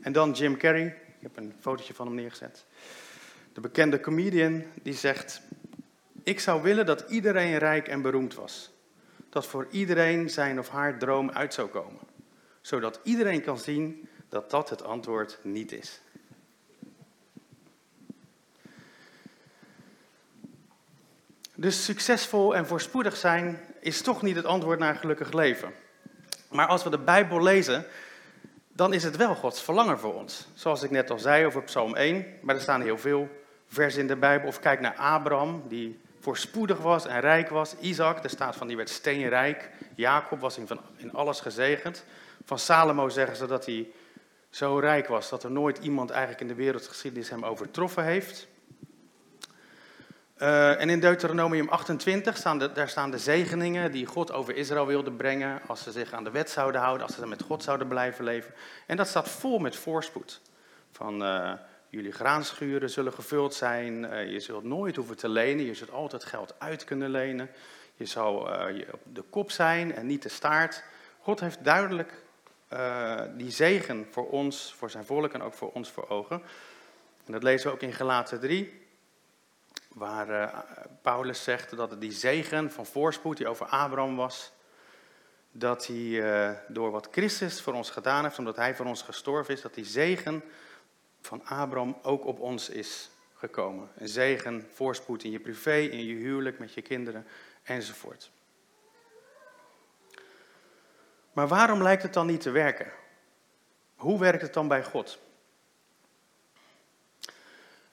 En 0.00 0.12
dan 0.12 0.32
Jim 0.32 0.56
Carrey, 0.56 0.86
ik 0.86 1.22
heb 1.22 1.36
een 1.36 1.54
fotootje 1.60 1.94
van 1.94 2.06
hem 2.06 2.14
neergezet. 2.14 2.64
De 3.52 3.60
bekende 3.60 4.00
comedian 4.00 4.64
die 4.82 4.94
zegt: 4.94 5.40
Ik 6.22 6.40
zou 6.40 6.62
willen 6.62 6.86
dat 6.86 7.04
iedereen 7.08 7.58
rijk 7.58 7.88
en 7.88 8.02
beroemd 8.02 8.34
was. 8.34 8.70
Dat 9.28 9.46
voor 9.46 9.66
iedereen 9.70 10.30
zijn 10.30 10.58
of 10.58 10.68
haar 10.68 10.98
droom 10.98 11.30
uit 11.30 11.54
zou 11.54 11.68
komen. 11.68 12.00
Zodat 12.60 13.00
iedereen 13.02 13.42
kan 13.42 13.58
zien 13.58 14.08
dat 14.28 14.50
dat 14.50 14.70
het 14.70 14.84
antwoord 14.84 15.38
niet 15.42 15.72
is. 15.72 16.00
Dus 21.54 21.84
succesvol 21.84 22.56
en 22.56 22.66
voorspoedig 22.66 23.16
zijn 23.16 23.60
is 23.80 24.02
toch 24.02 24.22
niet 24.22 24.36
het 24.36 24.44
antwoord 24.44 24.78
naar 24.78 24.90
een 24.90 25.00
gelukkig 25.00 25.32
leven. 25.32 25.72
Maar 26.50 26.66
als 26.66 26.84
we 26.84 26.90
de 26.90 26.98
Bijbel 26.98 27.42
lezen, 27.42 27.86
dan 28.80 28.92
is 28.92 29.02
het 29.02 29.16
wel 29.16 29.34
Gods 29.34 29.62
verlangen 29.62 29.98
voor 29.98 30.14
ons. 30.14 30.46
Zoals 30.54 30.82
ik 30.82 30.90
net 30.90 31.10
al 31.10 31.18
zei 31.18 31.46
over 31.46 31.62
Psalm 31.62 31.94
1, 31.94 32.26
maar 32.40 32.54
er 32.54 32.60
staan 32.60 32.80
heel 32.80 32.98
veel 32.98 33.28
versen 33.66 34.00
in 34.00 34.06
de 34.06 34.16
Bijbel. 34.16 34.48
Of 34.48 34.60
kijk 34.60 34.80
naar 34.80 34.94
Abraham, 34.94 35.62
die 35.68 36.00
voorspoedig 36.20 36.78
was 36.78 37.06
en 37.06 37.20
rijk 37.20 37.48
was. 37.48 37.76
Isaac, 37.80 38.24
er 38.24 38.30
staat 38.30 38.56
van, 38.56 38.66
die 38.66 38.76
werd 38.76 38.88
steenrijk. 38.88 39.70
Jacob 39.94 40.40
was 40.40 40.58
in, 40.58 40.68
in 40.96 41.12
alles 41.12 41.40
gezegend. 41.40 42.04
Van 42.44 42.58
Salomo 42.58 43.08
zeggen 43.08 43.36
ze 43.36 43.46
dat 43.46 43.66
hij 43.66 43.90
zo 44.50 44.78
rijk 44.78 45.08
was 45.08 45.28
dat 45.28 45.42
er 45.42 45.50
nooit 45.50 45.78
iemand 45.78 46.10
eigenlijk 46.10 46.40
in 46.40 46.48
de 46.48 46.54
wereldgeschiedenis 46.54 47.30
hem 47.30 47.44
overtroffen 47.44 48.04
heeft. 48.04 48.46
Uh, 50.42 50.80
en 50.80 50.90
in 50.90 51.00
Deuteronomium 51.00 51.68
28 51.68 52.36
staan 52.36 52.58
de, 52.58 52.72
daar 52.72 52.88
staan 52.88 53.10
de 53.10 53.18
zegeningen 53.18 53.92
die 53.92 54.06
God 54.06 54.32
over 54.32 54.56
Israël 54.56 54.86
wilde 54.86 55.12
brengen 55.12 55.60
als 55.66 55.82
ze 55.82 55.92
zich 55.92 56.12
aan 56.12 56.24
de 56.24 56.30
wet 56.30 56.50
zouden 56.50 56.80
houden, 56.80 57.06
als 57.06 57.16
ze 57.16 57.26
met 57.26 57.42
God 57.42 57.62
zouden 57.62 57.88
blijven 57.88 58.24
leven. 58.24 58.54
En 58.86 58.96
dat 58.96 59.08
staat 59.08 59.28
vol 59.28 59.58
met 59.58 59.76
voorspoed. 59.76 60.40
Van 60.92 61.22
uh, 61.22 61.52
jullie 61.88 62.12
graanschuren 62.12 62.90
zullen 62.90 63.12
gevuld 63.12 63.54
zijn, 63.54 64.04
uh, 64.04 64.32
je 64.32 64.40
zult 64.40 64.64
nooit 64.64 64.96
hoeven 64.96 65.16
te 65.16 65.28
lenen, 65.28 65.64
je 65.64 65.74
zult 65.74 65.90
altijd 65.90 66.24
geld 66.24 66.54
uit 66.58 66.84
kunnen 66.84 67.10
lenen. 67.10 67.50
Je 67.94 68.06
zal 68.06 68.48
de 69.12 69.22
kop 69.30 69.50
zijn 69.50 69.94
en 69.94 70.06
niet 70.06 70.22
de 70.22 70.28
staart. 70.28 70.82
God 71.18 71.40
heeft 71.40 71.64
duidelijk 71.64 72.12
die 73.36 73.50
zegen 73.50 74.06
voor 74.10 74.30
ons, 74.30 74.74
voor 74.76 74.90
zijn 74.90 75.04
volk 75.04 75.32
en 75.32 75.42
ook 75.42 75.54
voor 75.54 75.72
ons 75.72 75.90
voor 75.90 76.08
ogen. 76.08 76.42
En 77.26 77.32
dat 77.32 77.42
lezen 77.42 77.66
we 77.66 77.74
ook 77.74 77.82
in 77.82 77.92
Galaten 77.92 78.40
3. 78.40 78.79
Waar 79.94 80.30
uh, 80.30 80.58
Paulus 81.02 81.42
zegt 81.42 81.76
dat 81.76 82.00
die 82.00 82.12
zegen 82.12 82.72
van 82.72 82.86
voorspoed 82.86 83.36
die 83.36 83.48
over 83.48 83.66
Abraham 83.66 84.16
was, 84.16 84.52
dat 85.52 85.86
hij 85.86 85.96
uh, 85.96 86.50
door 86.68 86.90
wat 86.90 87.08
Christus 87.10 87.60
voor 87.60 87.72
ons 87.72 87.90
gedaan 87.90 88.24
heeft, 88.24 88.38
omdat 88.38 88.56
hij 88.56 88.74
voor 88.74 88.86
ons 88.86 89.02
gestorven 89.02 89.54
is, 89.54 89.60
dat 89.60 89.74
die 89.74 89.84
zegen 89.84 90.42
van 91.20 91.44
Abraham 91.44 91.98
ook 92.02 92.26
op 92.26 92.40
ons 92.40 92.68
is 92.68 93.10
gekomen. 93.34 93.88
Een 93.96 94.08
zegen, 94.08 94.68
voorspoed 94.72 95.24
in 95.24 95.30
je 95.30 95.40
privé, 95.40 95.76
in 95.76 96.04
je 96.04 96.14
huwelijk, 96.14 96.58
met 96.58 96.74
je 96.74 96.82
kinderen 96.82 97.26
enzovoort. 97.62 98.30
Maar 101.32 101.48
waarom 101.48 101.82
lijkt 101.82 102.02
het 102.02 102.14
dan 102.14 102.26
niet 102.26 102.40
te 102.40 102.50
werken? 102.50 102.92
Hoe 103.94 104.18
werkt 104.18 104.42
het 104.42 104.54
dan 104.54 104.68
bij 104.68 104.84
God? 104.84 105.18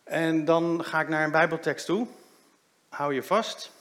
En 0.07 0.45
dan 0.45 0.83
ga 0.83 1.01
ik 1.01 1.07
naar 1.07 1.23
een 1.23 1.31
Bijbeltekst 1.31 1.85
toe. 1.85 2.07
Hou 2.89 3.13
je 3.13 3.23
vast. 3.23 3.71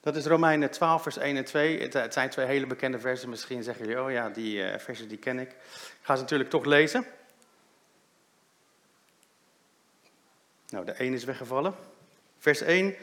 Dat 0.00 0.16
is 0.16 0.26
Romeinen 0.26 0.70
12, 0.70 1.02
vers 1.02 1.16
1 1.16 1.36
en 1.36 1.44
2. 1.44 1.80
Het, 1.80 2.12
zijn 2.12 2.30
twee 2.30 2.46
hele 2.46 2.66
bekende 2.66 2.98
versen. 2.98 3.28
Misschien 3.28 3.62
zeggen 3.62 3.86
jullie, 3.86 4.02
oh 4.02 4.10
ja, 4.10 4.28
die 4.28 4.56
uh, 4.56 4.78
versen 4.78 5.08
die 5.08 5.18
ken 5.18 5.38
ik. 5.38 5.50
Ik 5.50 5.98
ga 6.02 6.14
ze 6.14 6.22
natuurlijk 6.22 6.50
toch 6.50 6.64
lezen. 6.64 7.06
Nou, 10.68 10.84
de 10.84 10.92
1 10.92 11.12
is 11.12 11.24
weggevallen. 11.24 11.74
Vers 12.38 12.60
1. 12.60 12.94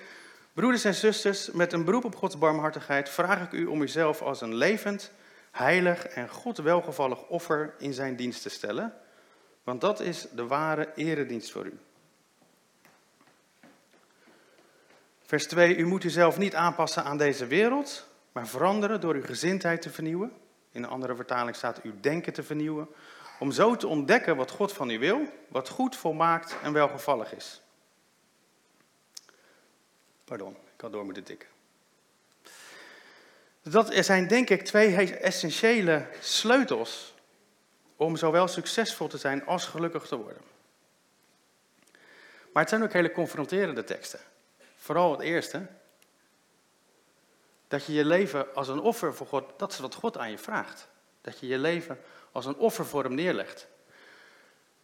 Broeders 0.53 0.83
en 0.83 0.95
zusters, 0.95 1.51
met 1.51 1.73
een 1.73 1.85
beroep 1.85 2.05
op 2.05 2.15
Gods 2.15 2.37
barmhartigheid 2.37 3.09
vraag 3.09 3.43
ik 3.43 3.51
u 3.51 3.65
om 3.65 3.81
uzelf 3.81 4.21
als 4.21 4.41
een 4.41 4.55
levend, 4.55 5.11
heilig 5.51 6.07
en 6.07 6.29
God 6.29 6.57
welgevallig 6.57 7.27
offer 7.27 7.73
in 7.77 7.93
zijn 7.93 8.15
dienst 8.15 8.41
te 8.41 8.49
stellen. 8.49 8.93
Want 9.69 9.81
dat 9.81 9.99
is 9.99 10.27
de 10.31 10.47
ware 10.47 10.91
eredienst 10.95 11.51
voor 11.51 11.65
u. 11.65 11.79
Vers 15.21 15.47
2. 15.47 15.75
U 15.75 15.85
moet 15.85 16.03
uzelf 16.03 16.37
niet 16.37 16.55
aanpassen 16.55 17.03
aan 17.03 17.17
deze 17.17 17.47
wereld, 17.47 18.07
maar 18.31 18.47
veranderen 18.47 19.01
door 19.01 19.15
uw 19.15 19.23
gezindheid 19.23 19.81
te 19.81 19.89
vernieuwen. 19.89 20.31
In 20.71 20.83
een 20.83 20.89
andere 20.89 21.15
vertaling 21.15 21.55
staat 21.55 21.81
uw 21.81 21.91
denken 21.99 22.33
te 22.33 22.43
vernieuwen. 22.43 22.87
Om 23.39 23.51
zo 23.51 23.75
te 23.75 23.87
ontdekken 23.87 24.35
wat 24.35 24.51
God 24.51 24.73
van 24.73 24.89
u 24.89 24.99
wil, 24.99 25.21
wat 25.47 25.69
goed, 25.69 25.95
volmaakt 25.95 26.55
en 26.63 26.73
welgevallig 26.73 27.33
is. 27.33 27.61
Pardon, 30.23 30.55
ik 30.75 30.81
had 30.81 30.91
door 30.91 31.05
moeten 31.05 31.23
tikken. 31.23 31.47
Dat 33.61 33.93
zijn 33.93 34.27
denk 34.27 34.49
ik 34.49 34.65
twee 34.65 35.17
essentiële 35.17 36.07
sleutels 36.19 37.13
om 37.99 38.15
zowel 38.15 38.47
succesvol 38.47 39.07
te 39.07 39.17
zijn 39.17 39.45
als 39.45 39.65
gelukkig 39.65 40.07
te 40.07 40.15
worden. 40.15 40.41
Maar 42.53 42.61
het 42.61 42.69
zijn 42.69 42.83
ook 42.83 42.93
hele 42.93 43.11
confronterende 43.11 43.83
teksten. 43.83 44.19
Vooral 44.75 45.11
het 45.11 45.21
eerste. 45.21 45.67
Dat 47.67 47.85
je 47.85 47.93
je 47.93 48.05
leven 48.05 48.55
als 48.55 48.67
een 48.67 48.79
offer 48.79 49.15
voor 49.15 49.27
God, 49.27 49.43
dat 49.57 49.71
is 49.71 49.79
wat 49.79 49.95
God 49.95 50.17
aan 50.17 50.31
je 50.31 50.37
vraagt. 50.37 50.87
Dat 51.21 51.39
je 51.39 51.47
je 51.47 51.57
leven 51.57 51.99
als 52.31 52.45
een 52.45 52.57
offer 52.57 52.85
voor 52.85 53.03
Hem 53.03 53.13
neerlegt. 53.13 53.67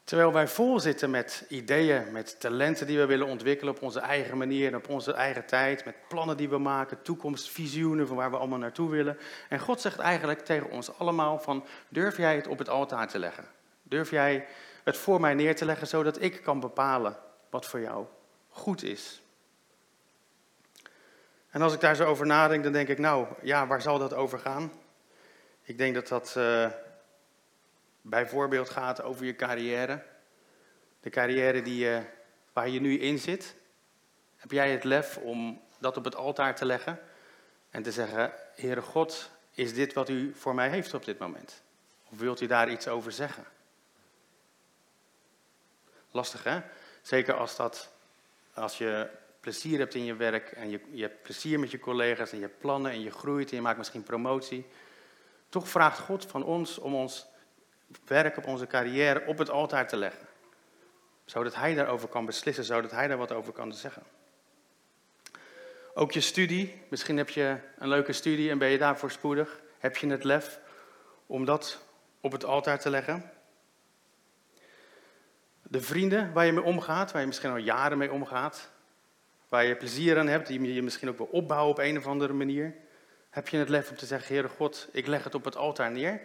Terwijl 0.06 0.34
wij 0.34 0.48
vol 0.48 0.80
zitten 0.80 1.10
met 1.10 1.46
ideeën, 1.48 2.12
met 2.12 2.40
talenten 2.40 2.88
die 2.88 2.98
we 2.98 3.06
willen 3.06 3.28
ontwikkelen 3.28 3.74
op 3.74 3.82
onze 3.82 4.00
eigen 4.00 4.38
manier 4.38 4.76
op 4.76 4.90
onze 4.90 5.14
eigen 5.14 5.46
tijd, 5.46 5.86
met 5.86 6.08
plannen 6.08 6.38
die 6.38 6.50
we 6.50 6.58
maken, 6.58 7.02
toekomstvisioenen 7.02 8.08
van 8.08 8.16
waar 8.16 8.32
we 8.32 8.38
allemaal 8.38 8.60
naartoe 8.60 8.90
willen. 8.90 9.18
En 9.50 9.60
God 9.60 9.82
zegt 9.82 10.00
eigenlijk 10.00 10.40
tegen 10.40 10.70
ons 10.70 10.98
allemaal 10.98 11.40
van, 11.40 11.66
durf 11.90 12.18
jij 12.18 12.36
het 12.36 12.48
op 12.48 12.58
het 12.58 12.70
altaar 12.70 13.08
te 13.08 13.20
leggen? 13.20 13.46
Durf 13.84 14.10
jij 14.10 14.48
het 14.84 14.98
voor 14.98 15.20
mij 15.20 15.34
neer 15.34 15.56
te 15.56 15.66
leggen, 15.66 15.88
zodat 15.88 16.22
ik 16.22 16.42
kan 16.42 16.60
bepalen 16.60 17.18
wat 17.50 17.66
voor 17.66 17.80
jou 17.80 18.06
goed 18.50 18.84
is? 18.84 19.22
En 21.50 21.62
als 21.62 21.74
ik 21.74 21.80
daar 21.80 21.96
zo 21.96 22.06
over 22.06 22.26
nadenk, 22.26 22.64
dan 22.64 22.74
denk 22.74 22.88
ik, 22.88 23.00
nou 23.00 23.28
ja, 23.42 23.68
waar 23.68 23.82
zal 23.82 24.00
dat 24.00 24.14
over 24.14 24.40
gaan? 24.40 24.72
Ik 25.64 25.78
denk 25.78 25.96
dat 25.96 26.08
dat 26.08 26.36
uh, 26.38 26.68
bijvoorbeeld 28.08 28.70
gaat 28.70 29.02
over 29.02 29.26
je 29.26 29.36
carrière. 29.36 30.04
De 31.00 31.10
carrière 31.10 31.62
die, 31.62 31.86
uh, 31.86 32.00
waar 32.54 32.70
je 32.70 32.82
nu 32.82 33.00
in 33.00 33.20
zit. 33.20 33.56
Heb 34.36 34.52
jij 34.52 34.72
het 34.72 34.84
lef 34.84 35.18
om 35.18 35.62
dat 35.80 35.98
op 35.98 36.04
het 36.04 36.16
altaar 36.16 36.56
te 36.56 36.66
leggen 36.66 37.00
en 37.70 37.84
te 37.84 37.92
zeggen, 37.92 38.34
Heere 38.56 38.82
God, 38.82 39.30
is 39.52 39.74
dit 39.74 39.94
wat 39.94 40.10
u 40.10 40.34
voor 40.36 40.56
mij 40.56 40.70
heeft 40.70 40.94
op 40.94 41.06
dit 41.06 41.20
moment? 41.20 41.62
Of 42.10 42.20
wilt 42.20 42.42
u 42.42 42.48
daar 42.48 42.72
iets 42.72 42.88
over 42.88 43.12
zeggen? 43.12 43.46
Lastig 46.12 46.44
hè? 46.44 46.62
Zeker 47.02 47.34
als, 47.34 47.56
dat, 47.56 47.92
als 48.54 48.78
je 48.78 49.10
plezier 49.40 49.80
hebt 49.80 49.96
in 49.96 50.06
je 50.06 50.16
werk 50.16 50.52
en 50.52 50.70
je, 50.70 50.82
je 50.92 51.02
hebt 51.02 51.22
plezier 51.22 51.60
met 51.60 51.72
je 51.72 51.80
collega's 51.80 52.32
en 52.32 52.38
je 52.38 52.44
hebt 52.44 52.60
plannen 52.60 52.92
en 52.92 53.02
je 53.02 53.12
groeit 53.12 53.50
en 53.50 53.56
je 53.56 53.62
maakt 53.62 53.78
misschien 53.78 54.04
promotie. 54.04 54.66
Toch 55.50 55.70
vraagt 55.70 56.00
God 56.00 56.26
van 56.26 56.44
ons 56.44 56.78
om 56.78 56.96
ons 56.96 57.34
werk 58.06 58.38
op 58.38 58.48
onze 58.48 58.68
carrière 58.68 59.26
op 59.26 59.38
het 59.38 59.50
altaar 59.50 59.88
te 59.88 59.98
leggen. 59.98 60.28
Zodat 61.26 61.56
Hij 61.56 61.74
daarover 61.74 62.08
kan 62.08 62.26
beslissen, 62.26 62.64
zodat 62.64 62.92
Hij 62.92 63.08
daar 63.08 63.18
wat 63.18 63.32
over 63.32 63.54
kan 63.54 63.74
zeggen. 63.74 64.04
Ook 65.94 66.12
je 66.12 66.22
studie, 66.22 66.82
misschien 66.90 67.18
heb 67.18 67.30
je 67.30 67.58
een 67.78 67.88
leuke 67.88 68.14
studie 68.14 68.50
en 68.50 68.58
ben 68.58 68.70
je 68.70 68.78
daarvoor 68.78 69.12
spoedig. 69.12 69.62
Heb 69.80 69.98
je 69.98 70.08
het 70.08 70.24
lef 70.24 70.60
om 71.26 71.46
dat 71.46 71.86
op 72.22 72.32
het 72.32 72.46
altaar 72.46 72.80
te 72.80 72.90
leggen? 72.90 73.32
De 75.62 75.82
vrienden 75.82 76.34
waar 76.34 76.46
je 76.46 76.52
mee 76.52 76.64
omgaat, 76.64 77.12
waar 77.12 77.22
je 77.22 77.28
misschien 77.28 77.50
al 77.50 77.58
jaren 77.58 77.98
mee 77.98 78.12
omgaat, 78.12 78.70
waar 79.50 79.66
je 79.66 79.76
plezier 79.76 80.20
aan 80.20 80.28
hebt, 80.28 80.48
die 80.48 80.74
je 80.74 80.84
misschien 80.84 81.10
ook 81.10 81.18
wil 81.18 81.30
opbouwen 81.32 81.72
op 81.72 81.80
een 81.80 81.98
of 81.98 82.08
andere 82.08 82.34
manier. 82.34 82.76
Heb 83.30 83.48
je 83.48 83.58
het 83.58 83.70
lef 83.70 83.90
om 83.90 83.96
te 83.96 84.06
zeggen, 84.06 84.34
Heere 84.34 84.50
God, 84.50 84.88
ik 84.92 85.08
leg 85.08 85.24
het 85.24 85.36
op 85.36 85.46
het 85.46 85.56
altaar 85.56 85.92
neer 85.92 86.22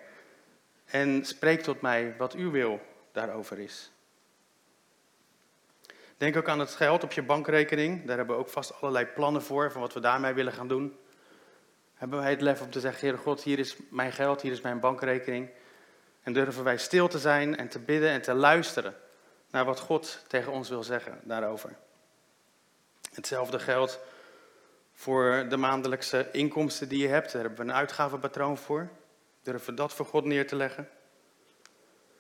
en 0.90 1.24
spreek 1.24 1.62
tot 1.62 1.80
mij 1.80 2.14
wat 2.18 2.34
u 2.34 2.46
wil 2.46 2.80
daarover 3.12 3.58
is. 3.58 3.90
Denk 6.16 6.36
ook 6.36 6.48
aan 6.48 6.58
het 6.58 6.74
geld 6.74 7.04
op 7.04 7.12
je 7.12 7.22
bankrekening. 7.22 8.06
Daar 8.06 8.16
hebben 8.16 8.36
we 8.36 8.42
ook 8.42 8.48
vast 8.48 8.74
allerlei 8.80 9.06
plannen 9.06 9.42
voor, 9.42 9.72
van 9.72 9.80
wat 9.80 9.92
we 9.92 10.00
daarmee 10.00 10.32
willen 10.32 10.52
gaan 10.52 10.68
doen. 10.68 10.98
Hebben 11.94 12.18
wij 12.18 12.30
het 12.30 12.40
lef 12.40 12.60
om 12.60 12.70
te 12.70 12.80
zeggen, 12.80 13.00
Heere 13.00 13.22
God, 13.22 13.42
hier 13.42 13.58
is 13.58 13.76
mijn 13.90 14.12
geld, 14.12 14.40
hier 14.40 14.52
is 14.52 14.60
mijn 14.60 14.80
bankrekening. 14.80 15.50
En 16.22 16.32
durven 16.32 16.64
wij 16.64 16.78
stil 16.78 17.08
te 17.08 17.18
zijn 17.18 17.56
en 17.56 17.68
te 17.68 17.78
bidden 17.78 18.10
en 18.10 18.22
te 18.22 18.34
luisteren 18.34 18.94
naar 19.50 19.64
wat 19.64 19.80
God 19.80 20.24
tegen 20.26 20.52
ons 20.52 20.68
wil 20.68 20.82
zeggen 20.82 21.20
daarover. 21.24 21.76
Hetzelfde 23.14 23.58
geldt 23.58 23.98
voor 24.92 25.46
de 25.48 25.56
maandelijkse 25.56 26.28
inkomsten 26.32 26.88
die 26.88 27.02
je 27.02 27.08
hebt. 27.08 27.32
Daar 27.32 27.42
hebben 27.42 27.66
we 27.66 27.72
een 27.72 27.78
uitgavenpatroon 27.78 28.58
voor. 28.58 28.88
Durven 29.42 29.74
dat 29.74 29.92
voor 29.92 30.06
God 30.06 30.24
neer 30.24 30.46
te 30.46 30.56
leggen. 30.56 30.88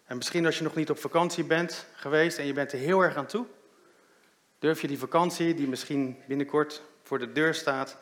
En 0.04 0.16
misschien 0.16 0.46
als 0.46 0.58
je 0.58 0.64
nog 0.64 0.74
niet 0.74 0.90
op 0.90 0.98
vakantie 0.98 1.44
bent 1.44 1.86
geweest 1.94 2.38
en 2.38 2.46
je 2.46 2.52
bent 2.52 2.72
er 2.72 2.78
heel 2.78 3.00
erg 3.00 3.16
aan 3.16 3.26
toe, 3.26 3.46
durf 4.58 4.80
je 4.80 4.86
die 4.86 4.98
vakantie, 4.98 5.54
die 5.54 5.68
misschien 5.68 6.22
binnenkort 6.26 6.82
voor 7.02 7.18
de 7.18 7.32
deur 7.32 7.54
staat, 7.54 7.96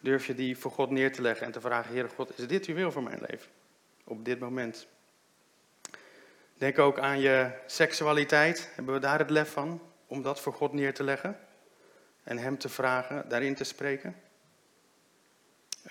durf 0.00 0.26
je 0.26 0.34
die 0.34 0.58
voor 0.58 0.70
God 0.70 0.90
neer 0.90 1.12
te 1.12 1.22
leggen 1.22 1.46
en 1.46 1.52
te 1.52 1.60
vragen, 1.60 1.92
Heere 1.92 2.08
God, 2.08 2.38
is 2.38 2.46
dit 2.46 2.66
uw 2.66 2.74
wil 2.74 2.92
voor 2.92 3.02
mijn 3.02 3.20
leven? 3.28 3.50
Op 4.04 4.24
dit 4.24 4.38
moment. 4.38 4.86
Denk 6.54 6.78
ook 6.78 6.98
aan 6.98 7.20
je 7.20 7.50
seksualiteit. 7.66 8.70
Hebben 8.74 8.94
we 8.94 9.00
daar 9.00 9.18
het 9.18 9.30
lef 9.30 9.52
van 9.52 9.80
om 10.06 10.22
dat 10.22 10.40
voor 10.40 10.52
God 10.52 10.72
neer 10.72 10.94
te 10.94 11.04
leggen? 11.04 11.38
en 12.26 12.38
Hem 12.38 12.58
te 12.58 12.68
vragen, 12.68 13.28
daarin 13.28 13.54
te 13.54 13.64
spreken. 13.64 14.16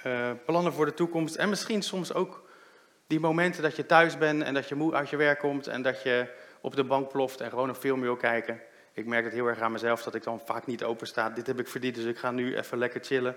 Uh, 0.06 0.32
plannen 0.46 0.74
voor 0.74 0.86
de 0.86 0.94
toekomst 0.94 1.36
en 1.36 1.50
misschien 1.50 1.82
soms 1.82 2.14
ook 2.14 2.45
die 3.08 3.20
momenten 3.20 3.64
dat 3.64 3.76
je 3.76 3.86
thuis 3.86 4.18
bent 4.18 4.44
en 4.44 4.54
dat 4.54 4.68
je 4.68 4.76
moe 4.76 4.94
uit 4.94 5.10
je 5.10 5.18
werk 5.18 5.40
komt 5.40 5.68
en 5.68 5.82
dat 5.82 6.04
je 6.04 6.34
op 6.62 6.76
de 6.76 6.84
bank 6.84 7.10
ploft 7.10 7.42
en 7.42 7.50
gewoon 7.50 7.70
een 7.70 7.76
film 7.76 8.02
wil 8.02 8.16
kijken. 8.16 8.62
Ik 8.94 9.06
merk 9.06 9.24
het 9.24 9.34
heel 9.34 9.48
erg 9.48 9.60
aan 9.60 9.72
mezelf 9.72 10.04
dat 10.04 10.16
ik 10.16 10.24
dan 10.24 10.42
vaak 10.46 10.66
niet 10.66 10.84
open 10.84 11.08
sta. 11.08 11.30
Dit 11.30 11.48
heb 11.48 11.60
ik 11.60 11.68
verdiend, 11.68 11.96
dus 11.96 12.06
ik 12.06 12.18
ga 12.18 12.32
nu 12.32 12.58
even 12.58 12.78
lekker 12.78 13.04
chillen. 13.04 13.36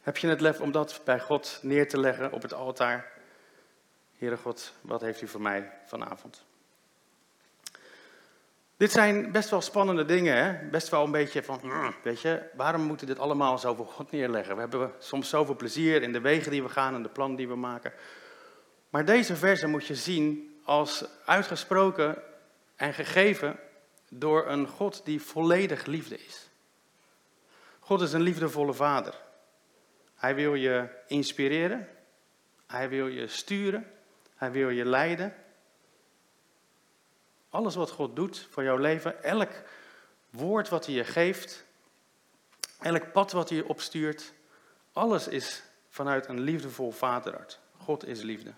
Heb 0.00 0.16
je 0.16 0.28
het 0.28 0.40
lef 0.40 0.60
om 0.60 0.72
dat 0.72 1.00
bij 1.04 1.20
God 1.20 1.58
neer 1.62 1.88
te 1.88 2.00
leggen 2.00 2.32
op 2.32 2.42
het 2.42 2.54
altaar? 2.54 3.12
Heere 4.18 4.36
God, 4.36 4.72
wat 4.80 5.00
heeft 5.00 5.22
u 5.22 5.28
voor 5.28 5.40
mij 5.40 5.72
vanavond? 5.86 6.44
Dit 8.76 8.92
zijn 8.92 9.32
best 9.32 9.50
wel 9.50 9.60
spannende 9.60 10.04
dingen, 10.04 10.36
hè? 10.36 10.68
best 10.68 10.88
wel 10.88 11.04
een 11.04 11.10
beetje 11.10 11.42
van, 11.42 11.58
hmm, 11.62 11.94
weet 12.02 12.20
je, 12.20 12.42
waarom 12.54 12.82
moeten 12.82 13.06
we 13.06 13.12
dit 13.12 13.22
allemaal 13.22 13.58
zo 13.58 13.74
voor 13.74 13.86
God 13.86 14.10
neerleggen? 14.10 14.54
We 14.54 14.60
hebben 14.60 14.92
soms 14.98 15.28
zoveel 15.28 15.56
plezier 15.56 16.02
in 16.02 16.12
de 16.12 16.20
wegen 16.20 16.50
die 16.50 16.62
we 16.62 16.68
gaan 16.68 16.94
en 16.94 17.02
de 17.02 17.08
plannen 17.08 17.36
die 17.36 17.48
we 17.48 17.56
maken. 17.56 17.92
Maar 18.90 19.04
deze 19.04 19.36
versen 19.36 19.70
moet 19.70 19.86
je 19.86 19.94
zien 19.94 20.58
als 20.64 21.04
uitgesproken 21.24 22.22
en 22.76 22.94
gegeven 22.94 23.58
door 24.08 24.48
een 24.48 24.66
God 24.68 25.04
die 25.04 25.22
volledig 25.22 25.86
liefde 25.86 26.18
is. 26.18 26.48
God 27.78 28.00
is 28.00 28.12
een 28.12 28.20
liefdevolle 28.20 28.74
vader. 28.74 29.14
Hij 30.14 30.34
wil 30.34 30.54
je 30.54 30.88
inspireren, 31.06 31.88
hij 32.66 32.88
wil 32.88 33.06
je 33.06 33.26
sturen, 33.26 33.90
hij 34.34 34.50
wil 34.50 34.68
je 34.68 34.84
leiden. 34.84 35.34
Alles 37.48 37.74
wat 37.74 37.90
God 37.90 38.16
doet 38.16 38.48
voor 38.50 38.62
jouw 38.62 38.76
leven, 38.76 39.22
elk 39.22 39.50
woord 40.30 40.68
wat 40.68 40.86
hij 40.86 40.94
je 40.94 41.04
geeft, 41.04 41.64
elk 42.80 43.12
pad 43.12 43.32
wat 43.32 43.48
hij 43.48 43.58
je 43.58 43.68
opstuurt, 43.68 44.32
alles 44.92 45.28
is 45.28 45.62
vanuit 45.88 46.28
een 46.28 46.40
liefdevol 46.40 46.90
vaderhart. 46.90 47.60
God 47.76 48.06
is 48.06 48.22
liefde. 48.22 48.52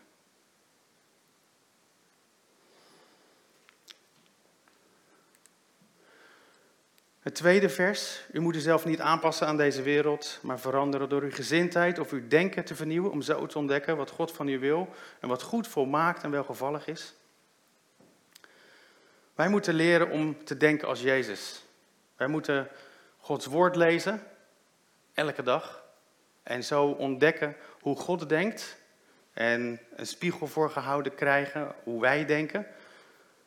Het 7.19 7.35
tweede 7.35 7.69
vers. 7.69 8.21
U 8.33 8.41
moet 8.41 8.57
uzelf 8.57 8.85
niet 8.85 9.01
aanpassen 9.01 9.47
aan 9.47 9.57
deze 9.57 9.83
wereld, 9.83 10.39
maar 10.43 10.61
veranderen 10.61 11.09
door 11.09 11.23
uw 11.23 11.31
gezindheid 11.31 11.99
of 11.99 12.11
uw 12.11 12.29
denken 12.29 12.65
te 12.65 12.75
vernieuwen 12.75 13.11
om 13.11 13.23
zo 13.23 13.47
te 13.47 13.59
ontdekken 13.59 13.97
wat 13.97 14.11
God 14.11 14.33
van 14.33 14.49
u 14.49 14.59
wil 14.59 14.89
en 15.21 15.29
wat 15.29 15.43
goed, 15.43 15.69
volmaakt 15.69 16.23
en 16.23 16.31
welgevallig 16.31 16.87
is. 16.87 17.15
Wij 19.35 19.49
moeten 19.49 19.75
leren 19.75 20.11
om 20.11 20.45
te 20.45 20.57
denken 20.57 20.89
als 20.89 21.01
Jezus. 21.01 21.65
Wij 22.17 22.27
moeten 22.27 22.69
Gods 23.19 23.47
woord 23.47 23.77
lezen, 23.77 24.23
elke 25.15 25.43
dag, 25.43 25.83
en 26.43 26.65
zo 26.65 26.85
ontdekken 26.85 27.57
hoe 27.81 27.97
God 27.97 28.29
denkt 28.29 28.77
en 29.33 29.81
een 29.97 30.07
spiegel 30.07 30.47
voorgehouden 30.47 31.15
krijgen 31.15 31.75
hoe 31.83 32.01
wij 32.01 32.25
denken. 32.25 32.67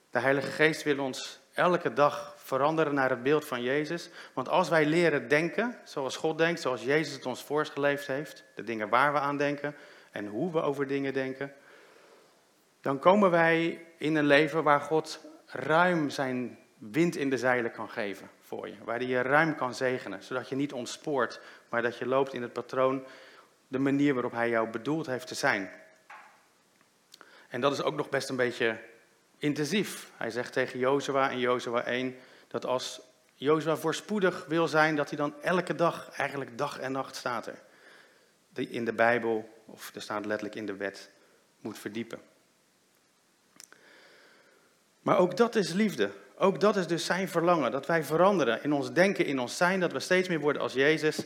De 0.09 0.19
Heilige 0.19 0.51
Geest 0.51 0.83
wil 0.83 0.99
ons 0.99 1.39
elke 1.53 1.93
dag 1.93 2.30
veranderen 2.51 2.93
naar 2.93 3.10
het 3.10 3.24
beeld 3.24 3.46
van 3.46 3.62
Jezus. 3.62 4.10
Want 4.34 4.50
als 4.50 4.70
wij 4.70 4.86
leren 4.86 5.27
denken 5.27 5.77
zoals 5.84 6.15
God 6.15 6.38
denkt, 6.38 6.62
zoals 6.62 6.84
Jezus 6.84 7.13
het 7.13 7.25
ons 7.25 7.43
voorgeleefd 7.43 8.08
heeft, 8.08 8.43
de 8.55 8.63
dingen 8.63 8.89
waar 8.89 9.13
we 9.13 9.20
aan 9.20 9.38
denken 9.38 9.75
en 10.12 10.27
hoe 10.27 10.51
we 10.51 10.62
over 10.62 10.88
dingen 10.88 11.13
denken, 11.13 11.53
dan 12.81 13.00
komen 13.00 13.31
wij 13.31 13.86
in 13.98 14.15
een 14.15 14.25
leven 14.25 14.63
waar 14.63 14.81
God 14.81 15.25
ruim 15.46 16.10
zijn 16.10 16.60
wind 16.77 17.15
in 17.15 17.29
de 17.29 17.38
zeilen 17.38 17.72
kan 17.72 17.89
geven 17.89 18.29
voor 18.41 18.67
je. 18.67 18.75
Waar 18.84 18.98
hij 18.98 19.08
je 19.08 19.22
ruim 19.22 19.55
kan 19.55 19.74
zegenen, 19.74 20.24
zodat 20.24 20.50
je 20.50 20.55
niet 20.55 20.74
ontspoort, 20.74 21.41
maar 21.70 21.81
dat 21.81 21.98
je 21.98 22.05
loopt 22.05 22.34
in 22.34 22.41
het 22.41 22.53
patroon, 22.53 23.05
de 23.67 23.79
manier 23.79 24.13
waarop 24.13 24.31
hij 24.31 24.50
jou 24.50 24.70
bedoeld 24.70 25.05
heeft 25.05 25.27
te 25.27 25.36
zijn. 25.36 25.70
En 27.48 27.62
dat 27.62 27.72
is 27.74 27.81
ook 27.81 27.96
nog 27.96 28.10
best 28.10 28.29
een 28.29 28.36
beetje 28.36 28.77
intensief. 29.38 30.12
Hij 30.17 30.29
zegt 30.29 30.53
tegen 30.53 30.79
Jozua 30.79 31.29
in 31.29 31.39
Jozua 31.39 31.84
1 31.84 32.15
dat 32.51 32.65
als 32.65 33.01
Jozua 33.34 33.75
voorspoedig 33.75 34.46
wil 34.48 34.67
zijn, 34.67 34.96
dat 34.96 35.10
hij 35.10 35.17
dan 35.17 35.34
elke 35.41 35.75
dag, 35.75 36.10
eigenlijk 36.12 36.58
dag 36.58 36.79
en 36.79 36.91
nacht 36.91 37.15
staat 37.15 37.48
er, 37.48 37.62
die 38.50 38.70
in 38.70 38.86
de 38.86 38.93
Bijbel, 38.93 39.50
of 39.65 39.91
er 39.96 40.01
staat 40.01 40.25
letterlijk 40.25 40.55
in 40.55 40.65
de 40.65 40.75
wet, 40.75 41.10
moet 41.60 41.79
verdiepen. 41.79 42.20
Maar 45.01 45.17
ook 45.17 45.38
dat 45.38 45.55
is 45.55 45.74
liefde. 45.74 46.12
Ook 46.38 46.60
dat 46.60 46.75
is 46.75 46.88
dus 46.88 47.05
zijn 47.05 47.29
verlangen, 47.29 47.72
dat 47.72 47.86
wij 47.86 48.03
veranderen 48.03 48.63
in 48.63 48.74
ons 48.74 48.91
denken, 48.93 49.25
in 49.25 49.39
ons 49.39 49.58
zijn, 49.58 49.79
dat 49.79 49.91
we 49.91 50.00
steeds 50.00 50.27
meer 50.27 50.39
worden 50.39 50.62
als 50.62 50.74
Jezus. 50.74 51.25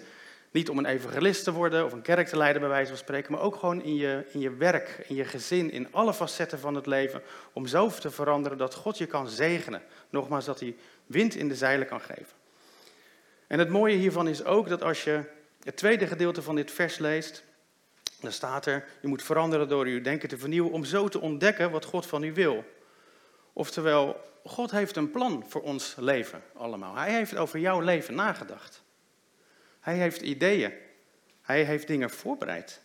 Niet 0.52 0.70
om 0.70 0.78
een 0.78 0.86
evangelist 0.86 1.44
te 1.44 1.52
worden 1.52 1.86
of 1.86 1.92
een 1.92 2.02
kerk 2.02 2.28
te 2.28 2.38
leiden, 2.38 2.62
bij 2.62 2.70
wijze 2.70 2.90
van 2.90 2.98
spreken, 2.98 3.32
maar 3.32 3.42
ook 3.42 3.56
gewoon 3.56 3.84
in 3.84 3.96
je, 3.96 4.26
in 4.32 4.40
je 4.40 4.56
werk, 4.56 5.06
in 5.08 5.16
je 5.16 5.26
gezin, 5.26 5.72
in 5.72 5.88
alle 5.92 6.14
facetten 6.14 6.60
van 6.60 6.76
het 6.76 6.86
leven. 6.86 7.22
Om 7.54 7.68
zo 7.68 7.90
te 7.90 8.12
veranderen 8.12 8.58
dat 8.58 8.74
God 8.74 8.98
je 8.98 9.06
kan 9.06 9.28
zegenen. 9.28 9.82
Nogmaals, 10.10 10.46
dat 10.46 10.60
hij 10.60 10.76
wind 11.06 11.36
in 11.36 11.48
de 11.48 11.56
zeilen 11.56 11.88
kan 11.88 12.02
geven. 12.02 12.34
En 13.48 13.60
het 13.60 13.70
mooie 13.70 13.96
hiervan 13.96 14.28
is 14.28 14.44
ook 14.44 14.70
dat 14.70 14.84
als 14.84 15.04
je 15.04 15.24
het 15.64 15.78
tweede 15.78 16.08
gedeelte 16.08 16.42
van 16.42 16.56
dit 16.56 16.72
vers 16.72 16.98
leest, 16.98 17.44
dan 18.22 18.32
staat 18.32 18.66
er, 18.66 18.88
je 19.02 19.08
moet 19.08 19.24
veranderen 19.24 19.70
door 19.70 19.86
uw 19.86 20.02
denken 20.02 20.30
te 20.30 20.38
vernieuwen 20.38 20.72
om 20.72 20.86
zo 20.86 21.08
te 21.08 21.20
ontdekken 21.20 21.72
wat 21.72 21.86
God 21.86 22.06
van 22.06 22.24
u 22.24 22.34
wil. 22.34 22.64
Oftewel, 23.54 24.22
God 24.44 24.72
heeft 24.72 24.96
een 24.96 25.12
plan 25.12 25.46
voor 25.48 25.62
ons 25.62 25.96
leven 25.98 26.42
allemaal. 26.54 26.96
Hij 26.96 27.12
heeft 27.12 27.36
over 27.36 27.60
jouw 27.60 27.80
leven 27.80 28.16
nagedacht. 28.16 28.84
Hij 29.80 29.96
heeft 29.96 30.22
ideeën. 30.22 30.74
Hij 31.42 31.64
heeft 31.64 31.88
dingen 31.88 32.10
voorbereid. 32.10 32.82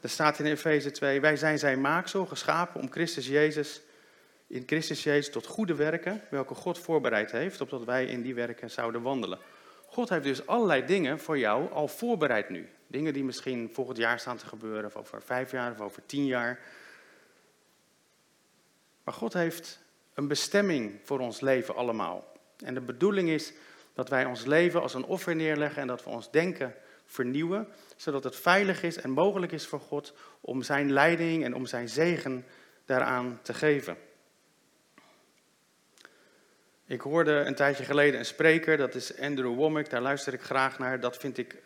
Er 0.00 0.08
staat 0.08 0.38
in 0.38 0.46
Efeze 0.46 0.90
2, 0.90 1.20
wij 1.20 1.36
zijn 1.36 1.58
zijn 1.58 1.80
maaksel, 1.80 2.26
geschapen 2.26 2.80
om 2.80 2.90
Christus 2.90 3.26
Jezus, 3.26 3.80
in 4.52 4.62
Christus 4.66 5.02
Jezus 5.02 5.32
tot 5.32 5.46
goede 5.46 5.74
werken, 5.74 6.22
welke 6.30 6.54
God 6.54 6.78
voorbereid 6.78 7.30
heeft, 7.30 7.60
opdat 7.60 7.84
wij 7.84 8.06
in 8.06 8.22
die 8.22 8.34
werken 8.34 8.70
zouden 8.70 9.02
wandelen. 9.02 9.38
God 9.86 10.08
heeft 10.08 10.24
dus 10.24 10.46
allerlei 10.46 10.86
dingen 10.86 11.18
voor 11.18 11.38
jou 11.38 11.70
al 11.70 11.88
voorbereid 11.88 12.48
nu. 12.48 12.68
Dingen 12.86 13.12
die 13.12 13.24
misschien 13.24 13.70
volgend 13.72 13.96
jaar 13.96 14.20
staan 14.20 14.36
te 14.36 14.46
gebeuren, 14.46 14.84
of 14.84 14.96
over 14.96 15.22
vijf 15.22 15.50
jaar, 15.50 15.70
of 15.70 15.80
over 15.80 16.06
tien 16.06 16.26
jaar. 16.26 16.60
Maar 19.04 19.14
God 19.14 19.32
heeft 19.32 19.80
een 20.14 20.28
bestemming 20.28 21.00
voor 21.02 21.18
ons 21.18 21.40
leven 21.40 21.74
allemaal. 21.74 22.32
En 22.64 22.74
de 22.74 22.80
bedoeling 22.80 23.28
is 23.28 23.52
dat 23.94 24.08
wij 24.08 24.24
ons 24.24 24.44
leven 24.44 24.82
als 24.82 24.94
een 24.94 25.04
offer 25.04 25.36
neerleggen 25.36 25.82
en 25.82 25.88
dat 25.88 26.04
we 26.04 26.10
ons 26.10 26.30
denken 26.30 26.74
vernieuwen, 27.04 27.68
zodat 27.96 28.24
het 28.24 28.36
veilig 28.36 28.82
is 28.82 28.96
en 28.96 29.10
mogelijk 29.10 29.52
is 29.52 29.66
voor 29.66 29.80
God 29.80 30.14
om 30.40 30.62
zijn 30.62 30.92
leiding 30.92 31.44
en 31.44 31.54
om 31.54 31.66
zijn 31.66 31.88
zegen 31.88 32.44
daaraan 32.84 33.38
te 33.42 33.54
geven. 33.54 33.96
Ik 36.92 37.00
hoorde 37.00 37.32
een 37.32 37.54
tijdje 37.54 37.84
geleden 37.84 38.18
een 38.18 38.24
spreker, 38.24 38.76
dat 38.76 38.94
is 38.94 39.18
Andrew 39.18 39.54
Womack, 39.54 39.90
daar 39.90 40.00
luister 40.00 40.32
ik 40.32 40.42
graag 40.42 40.78
naar. 40.78 41.00
Dat 41.00 41.16
vind 41.16 41.38
ik 41.38 41.62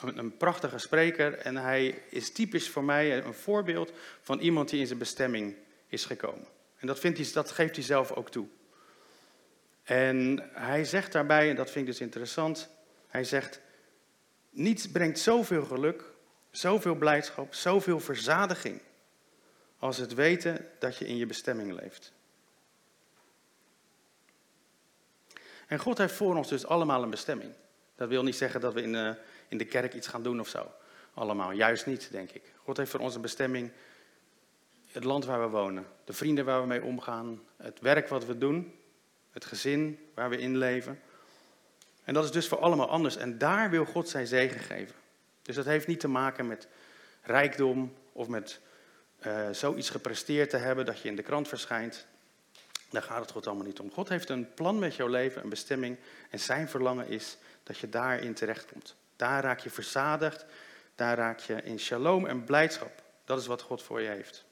een 0.00 0.36
prachtige 0.36 0.78
spreker 0.78 1.38
en 1.38 1.56
hij 1.56 2.02
is 2.08 2.32
typisch 2.32 2.68
voor 2.68 2.84
mij 2.84 3.24
een 3.24 3.34
voorbeeld 3.34 3.92
van 4.22 4.38
iemand 4.38 4.68
die 4.68 4.80
in 4.80 4.86
zijn 4.86 4.98
bestemming 4.98 5.54
is 5.86 6.04
gekomen. 6.04 6.46
En 6.78 6.86
dat, 6.86 6.98
vindt 6.98 7.18
hij, 7.18 7.28
dat 7.32 7.50
geeft 7.50 7.76
hij 7.76 7.84
zelf 7.84 8.12
ook 8.12 8.30
toe. 8.30 8.46
En 9.82 10.48
hij 10.52 10.84
zegt 10.84 11.12
daarbij, 11.12 11.50
en 11.50 11.56
dat 11.56 11.70
vind 11.70 11.86
ik 11.86 11.92
dus 11.92 12.00
interessant, 12.00 12.68
hij 13.08 13.24
zegt, 13.24 13.60
niets 14.50 14.90
brengt 14.90 15.18
zoveel 15.18 15.64
geluk, 15.64 16.04
zoveel 16.50 16.94
blijdschap, 16.94 17.54
zoveel 17.54 18.00
verzadiging 18.00 18.80
als 19.78 19.96
het 19.96 20.14
weten 20.14 20.68
dat 20.78 20.96
je 20.96 21.06
in 21.06 21.16
je 21.16 21.26
bestemming 21.26 21.80
leeft. 21.80 22.13
En 25.66 25.78
God 25.78 25.98
heeft 25.98 26.14
voor 26.14 26.36
ons 26.36 26.48
dus 26.48 26.66
allemaal 26.66 27.02
een 27.02 27.10
bestemming. 27.10 27.52
Dat 27.96 28.08
wil 28.08 28.22
niet 28.22 28.36
zeggen 28.36 28.60
dat 28.60 28.74
we 28.74 28.82
in 28.82 28.92
de, 28.92 29.16
in 29.48 29.58
de 29.58 29.64
kerk 29.64 29.94
iets 29.94 30.06
gaan 30.06 30.22
doen 30.22 30.40
of 30.40 30.48
zo. 30.48 30.70
Allemaal, 31.14 31.52
juist 31.52 31.86
niet, 31.86 32.08
denk 32.10 32.30
ik. 32.30 32.42
God 32.64 32.76
heeft 32.76 32.90
voor 32.90 33.00
ons 33.00 33.14
een 33.14 33.20
bestemming 33.20 33.70
het 34.94 35.04
land 35.04 35.24
waar 35.24 35.40
we 35.40 35.48
wonen, 35.48 35.86
de 36.04 36.12
vrienden 36.12 36.44
waar 36.44 36.60
we 36.60 36.66
mee 36.66 36.82
omgaan, 36.82 37.40
het 37.56 37.80
werk 37.80 38.08
wat 38.08 38.24
we 38.24 38.38
doen, 38.38 38.74
het 39.30 39.44
gezin 39.44 39.98
waar 40.14 40.28
we 40.28 40.38
in 40.38 40.56
leven. 40.56 41.00
En 42.04 42.14
dat 42.14 42.24
is 42.24 42.30
dus 42.30 42.48
voor 42.48 42.58
allemaal 42.58 42.88
anders. 42.88 43.16
En 43.16 43.38
daar 43.38 43.70
wil 43.70 43.84
God 43.84 44.08
zijn 44.08 44.26
zegen 44.26 44.60
geven. 44.60 44.94
Dus 45.42 45.56
dat 45.56 45.64
heeft 45.64 45.86
niet 45.86 46.00
te 46.00 46.08
maken 46.08 46.46
met 46.46 46.68
rijkdom 47.22 47.94
of 48.12 48.28
met 48.28 48.60
uh, 49.26 49.50
zoiets 49.50 49.90
gepresteerd 49.90 50.50
te 50.50 50.56
hebben 50.56 50.86
dat 50.86 51.00
je 51.00 51.08
in 51.08 51.16
de 51.16 51.22
krant 51.22 51.48
verschijnt. 51.48 52.06
Daar 52.94 53.02
gaat 53.02 53.20
het 53.20 53.30
God 53.30 53.46
allemaal 53.46 53.66
niet 53.66 53.80
om. 53.80 53.90
God 53.92 54.08
heeft 54.08 54.28
een 54.28 54.54
plan 54.54 54.78
met 54.78 54.96
jouw 54.96 55.06
leven, 55.06 55.42
een 55.42 55.48
bestemming. 55.48 55.98
En 56.30 56.40
zijn 56.40 56.68
verlangen 56.68 57.08
is 57.08 57.36
dat 57.62 57.78
je 57.78 57.88
daarin 57.88 58.34
terechtkomt. 58.34 58.94
Daar 59.16 59.42
raak 59.42 59.60
je 59.60 59.70
verzadigd. 59.70 60.44
Daar 60.94 61.16
raak 61.16 61.38
je 61.38 61.62
in 61.62 61.78
shalom 61.78 62.26
en 62.26 62.44
blijdschap. 62.44 63.02
Dat 63.24 63.40
is 63.40 63.46
wat 63.46 63.62
God 63.62 63.82
voor 63.82 64.00
je 64.00 64.08
heeft. 64.08 64.44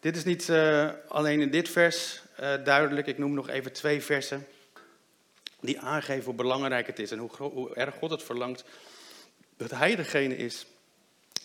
Dit 0.00 0.16
is 0.16 0.24
niet 0.24 0.48
uh, 0.48 0.90
alleen 1.08 1.40
in 1.40 1.50
dit 1.50 1.68
vers 1.68 2.22
uh, 2.40 2.64
duidelijk. 2.64 3.06
Ik 3.06 3.18
noem 3.18 3.34
nog 3.34 3.48
even 3.48 3.72
twee 3.72 4.02
versen 4.02 4.46
die 5.60 5.80
aangeven 5.80 6.24
hoe 6.24 6.34
belangrijk 6.34 6.86
het 6.86 6.98
is 6.98 7.10
en 7.10 7.18
hoe, 7.18 7.30
hoe, 7.36 7.74
erg 7.74 7.94
God 7.94 8.10
het 8.10 8.22
verlangt 8.22 8.64
dat 9.56 9.70
Hij 9.70 9.96
degene 9.96 10.36
is 10.36 10.66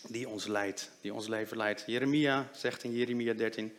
die 0.08 0.28
ons 0.28 0.46
leidt, 0.46 0.90
die 1.00 1.14
ons 1.14 1.28
leven 1.28 1.56
leidt. 1.56 1.84
Jeremia 1.86 2.48
zegt 2.52 2.82
in 2.82 2.92
Jeremia 2.92 3.32
13, 3.32 3.76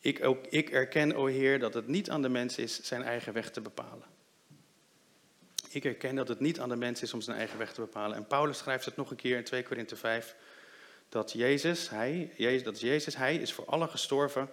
ik, 0.00 0.24
ook, 0.24 0.46
ik 0.46 0.70
erken, 0.70 1.14
o 1.14 1.26
Heer, 1.26 1.58
dat 1.58 1.74
het 1.74 1.86
niet 1.86 2.10
aan 2.10 2.22
de 2.22 2.28
mens 2.28 2.58
is 2.58 2.82
zijn 2.82 3.02
eigen 3.02 3.32
weg 3.32 3.50
te 3.50 3.60
bepalen. 3.60 4.06
Ik 5.70 5.84
erken 5.84 6.14
dat 6.14 6.28
het 6.28 6.40
niet 6.40 6.60
aan 6.60 6.68
de 6.68 6.76
mens 6.76 7.02
is 7.02 7.14
om 7.14 7.20
zijn 7.20 7.36
eigen 7.36 7.58
weg 7.58 7.72
te 7.72 7.80
bepalen. 7.80 8.16
En 8.16 8.26
Paulus 8.26 8.58
schrijft 8.58 8.84
het 8.84 8.96
nog 8.96 9.10
een 9.10 9.16
keer 9.16 9.36
in 9.36 9.44
2 9.44 9.62
Korinthe 9.62 9.96
5 9.96 10.36
dat 11.08 11.32
Jezus, 11.32 11.90
hij, 11.90 12.32
Jezus, 12.36 12.62
dat 12.62 12.80
Jezus, 12.80 13.16
hij 13.16 13.36
is 13.36 13.52
voor 13.52 13.64
allen 13.64 13.88
gestorven, 13.88 14.50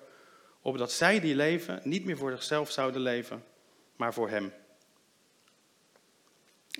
opdat 0.62 0.92
zij 0.92 1.20
die 1.20 1.36
leven 1.36 1.80
niet 1.84 2.06
meer 2.06 2.18
voor 2.18 2.32
zichzelf 2.32 2.72
zouden 2.72 3.02
leven, 3.02 3.44
maar 3.96 4.14
voor 4.14 4.30
hem. 4.30 4.54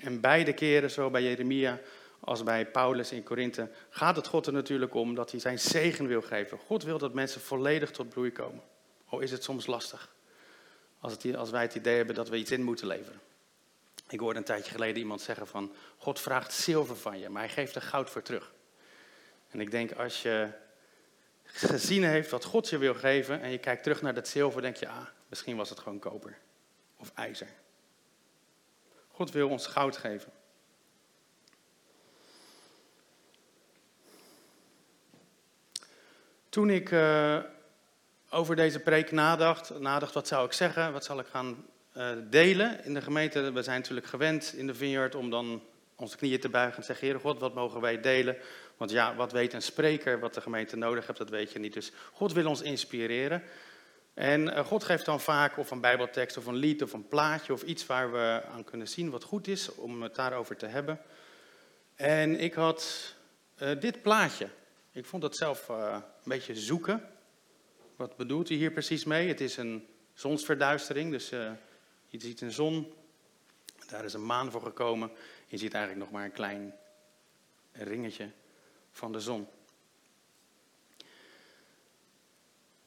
En 0.02 0.20
beide 0.20 0.52
keren, 0.52 0.90
zo 0.90 1.10
bij 1.10 1.22
Jeremia 1.22 1.80
als 2.24 2.42
bij 2.42 2.66
Paulus 2.66 3.12
in 3.12 3.22
Korinthe, 3.22 3.70
gaat 3.90 4.16
het 4.16 4.26
God 4.26 4.46
er 4.46 4.52
natuurlijk 4.52 4.94
om 4.94 5.14
dat 5.14 5.30
hij 5.30 5.40
zijn 5.40 5.58
zegen 5.58 6.06
wil 6.06 6.22
geven. 6.22 6.58
God 6.58 6.82
wil 6.82 6.98
dat 6.98 7.14
mensen 7.14 7.40
volledig 7.40 7.90
tot 7.90 8.08
bloei 8.08 8.32
komen. 8.32 8.62
Al 9.06 9.20
is 9.20 9.30
het 9.30 9.44
soms 9.44 9.66
lastig, 9.66 10.14
als, 11.00 11.12
het, 11.12 11.36
als 11.36 11.50
wij 11.50 11.62
het 11.62 11.74
idee 11.74 11.96
hebben 11.96 12.14
dat 12.14 12.28
we 12.28 12.36
iets 12.36 12.50
in 12.50 12.62
moeten 12.62 12.86
leveren. 12.86 13.20
Ik 14.08 14.20
hoorde 14.20 14.38
een 14.38 14.44
tijdje 14.44 14.70
geleden 14.72 14.96
iemand 14.96 15.20
zeggen 15.20 15.46
van, 15.46 15.72
God 15.96 16.20
vraagt 16.20 16.52
zilver 16.52 16.96
van 16.96 17.18
je, 17.18 17.28
maar 17.28 17.42
hij 17.42 17.50
geeft 17.50 17.74
er 17.74 17.82
goud 17.82 18.10
voor 18.10 18.22
terug. 18.22 18.52
En 19.48 19.60
ik 19.60 19.70
denk, 19.70 19.92
als 19.92 20.22
je 20.22 20.48
gezien 21.44 22.04
heeft 22.04 22.30
wat 22.30 22.44
God 22.44 22.68
je 22.68 22.78
wil 22.78 22.94
geven 22.94 23.40
en 23.40 23.50
je 23.50 23.58
kijkt 23.58 23.82
terug 23.82 24.02
naar 24.02 24.14
dat 24.14 24.28
zilver, 24.28 24.62
denk 24.62 24.76
je, 24.76 24.88
ah, 24.88 25.06
misschien 25.28 25.56
was 25.56 25.70
het 25.70 25.78
gewoon 25.78 25.98
koper 25.98 26.38
of 26.96 27.12
ijzer. 27.14 27.48
God 29.08 29.30
wil 29.30 29.48
ons 29.48 29.66
goud 29.66 29.96
geven. 29.96 30.32
Toen 36.52 36.70
ik 36.70 36.90
uh, 36.90 37.38
over 38.30 38.56
deze 38.56 38.78
preek 38.78 39.10
nadacht, 39.10 39.78
nadacht 39.78 40.14
wat 40.14 40.28
zou 40.28 40.46
ik 40.46 40.52
zeggen, 40.52 40.92
wat 40.92 41.04
zal 41.04 41.18
ik 41.18 41.26
gaan 41.26 41.66
uh, 41.96 42.10
delen 42.30 42.84
in 42.84 42.94
de 42.94 43.00
gemeente. 43.00 43.52
We 43.52 43.62
zijn 43.62 43.78
natuurlijk 43.78 44.06
gewend 44.06 44.54
in 44.56 44.66
de 44.66 44.74
vineyard 44.74 45.14
om 45.14 45.30
dan 45.30 45.62
onze 45.96 46.16
knieën 46.16 46.40
te 46.40 46.48
buigen 46.48 46.74
en 46.74 46.80
te 46.80 46.86
zeggen, 46.86 47.06
Heer 47.06 47.20
God, 47.20 47.38
wat 47.38 47.54
mogen 47.54 47.80
wij 47.80 48.00
delen? 48.00 48.36
Want 48.76 48.90
ja, 48.90 49.14
wat 49.14 49.32
weet 49.32 49.52
een 49.52 49.62
spreker, 49.62 50.20
wat 50.20 50.34
de 50.34 50.40
gemeente 50.40 50.76
nodig 50.76 51.06
heeft, 51.06 51.18
dat 51.18 51.30
weet 51.30 51.52
je 51.52 51.58
niet. 51.58 51.72
Dus 51.72 51.92
God 52.12 52.32
wil 52.32 52.46
ons 52.46 52.62
inspireren. 52.62 53.42
En 54.14 54.46
uh, 54.46 54.58
God 54.58 54.84
geeft 54.84 55.04
dan 55.04 55.20
vaak 55.20 55.58
of 55.58 55.70
een 55.70 55.80
bijbeltekst 55.80 56.36
of 56.36 56.46
een 56.46 56.56
lied 56.56 56.82
of 56.82 56.92
een 56.92 57.08
plaatje 57.08 57.52
of 57.52 57.62
iets 57.62 57.86
waar 57.86 58.12
we 58.12 58.42
aan 58.52 58.64
kunnen 58.64 58.88
zien 58.88 59.10
wat 59.10 59.24
goed 59.24 59.46
is 59.46 59.74
om 59.74 60.02
het 60.02 60.14
daarover 60.14 60.56
te 60.56 60.66
hebben. 60.66 61.00
En 61.94 62.40
ik 62.40 62.54
had 62.54 63.14
dit 63.78 64.02
plaatje. 64.02 64.48
Ik 64.92 65.06
vond 65.06 65.22
dat 65.22 65.36
zelf 65.36 65.68
een 65.68 66.02
beetje 66.24 66.54
zoeken. 66.54 67.08
Wat 67.96 68.16
bedoelt 68.16 68.48
hij 68.48 68.56
hier 68.56 68.72
precies 68.72 69.04
mee? 69.04 69.28
Het 69.28 69.40
is 69.40 69.56
een 69.56 69.86
zonsverduistering, 70.14 71.10
dus 71.10 71.32
uh, 71.32 71.50
je 72.06 72.20
ziet 72.20 72.40
een 72.40 72.52
zon, 72.52 72.92
daar 73.88 74.04
is 74.04 74.12
een 74.12 74.26
maan 74.26 74.50
voor 74.50 74.62
gekomen. 74.62 75.10
Je 75.46 75.56
ziet 75.56 75.74
eigenlijk 75.74 76.04
nog 76.04 76.14
maar 76.14 76.24
een 76.24 76.32
klein 76.32 76.74
ringetje 77.72 78.30
van 78.90 79.12
de 79.12 79.20
zon. 79.20 79.48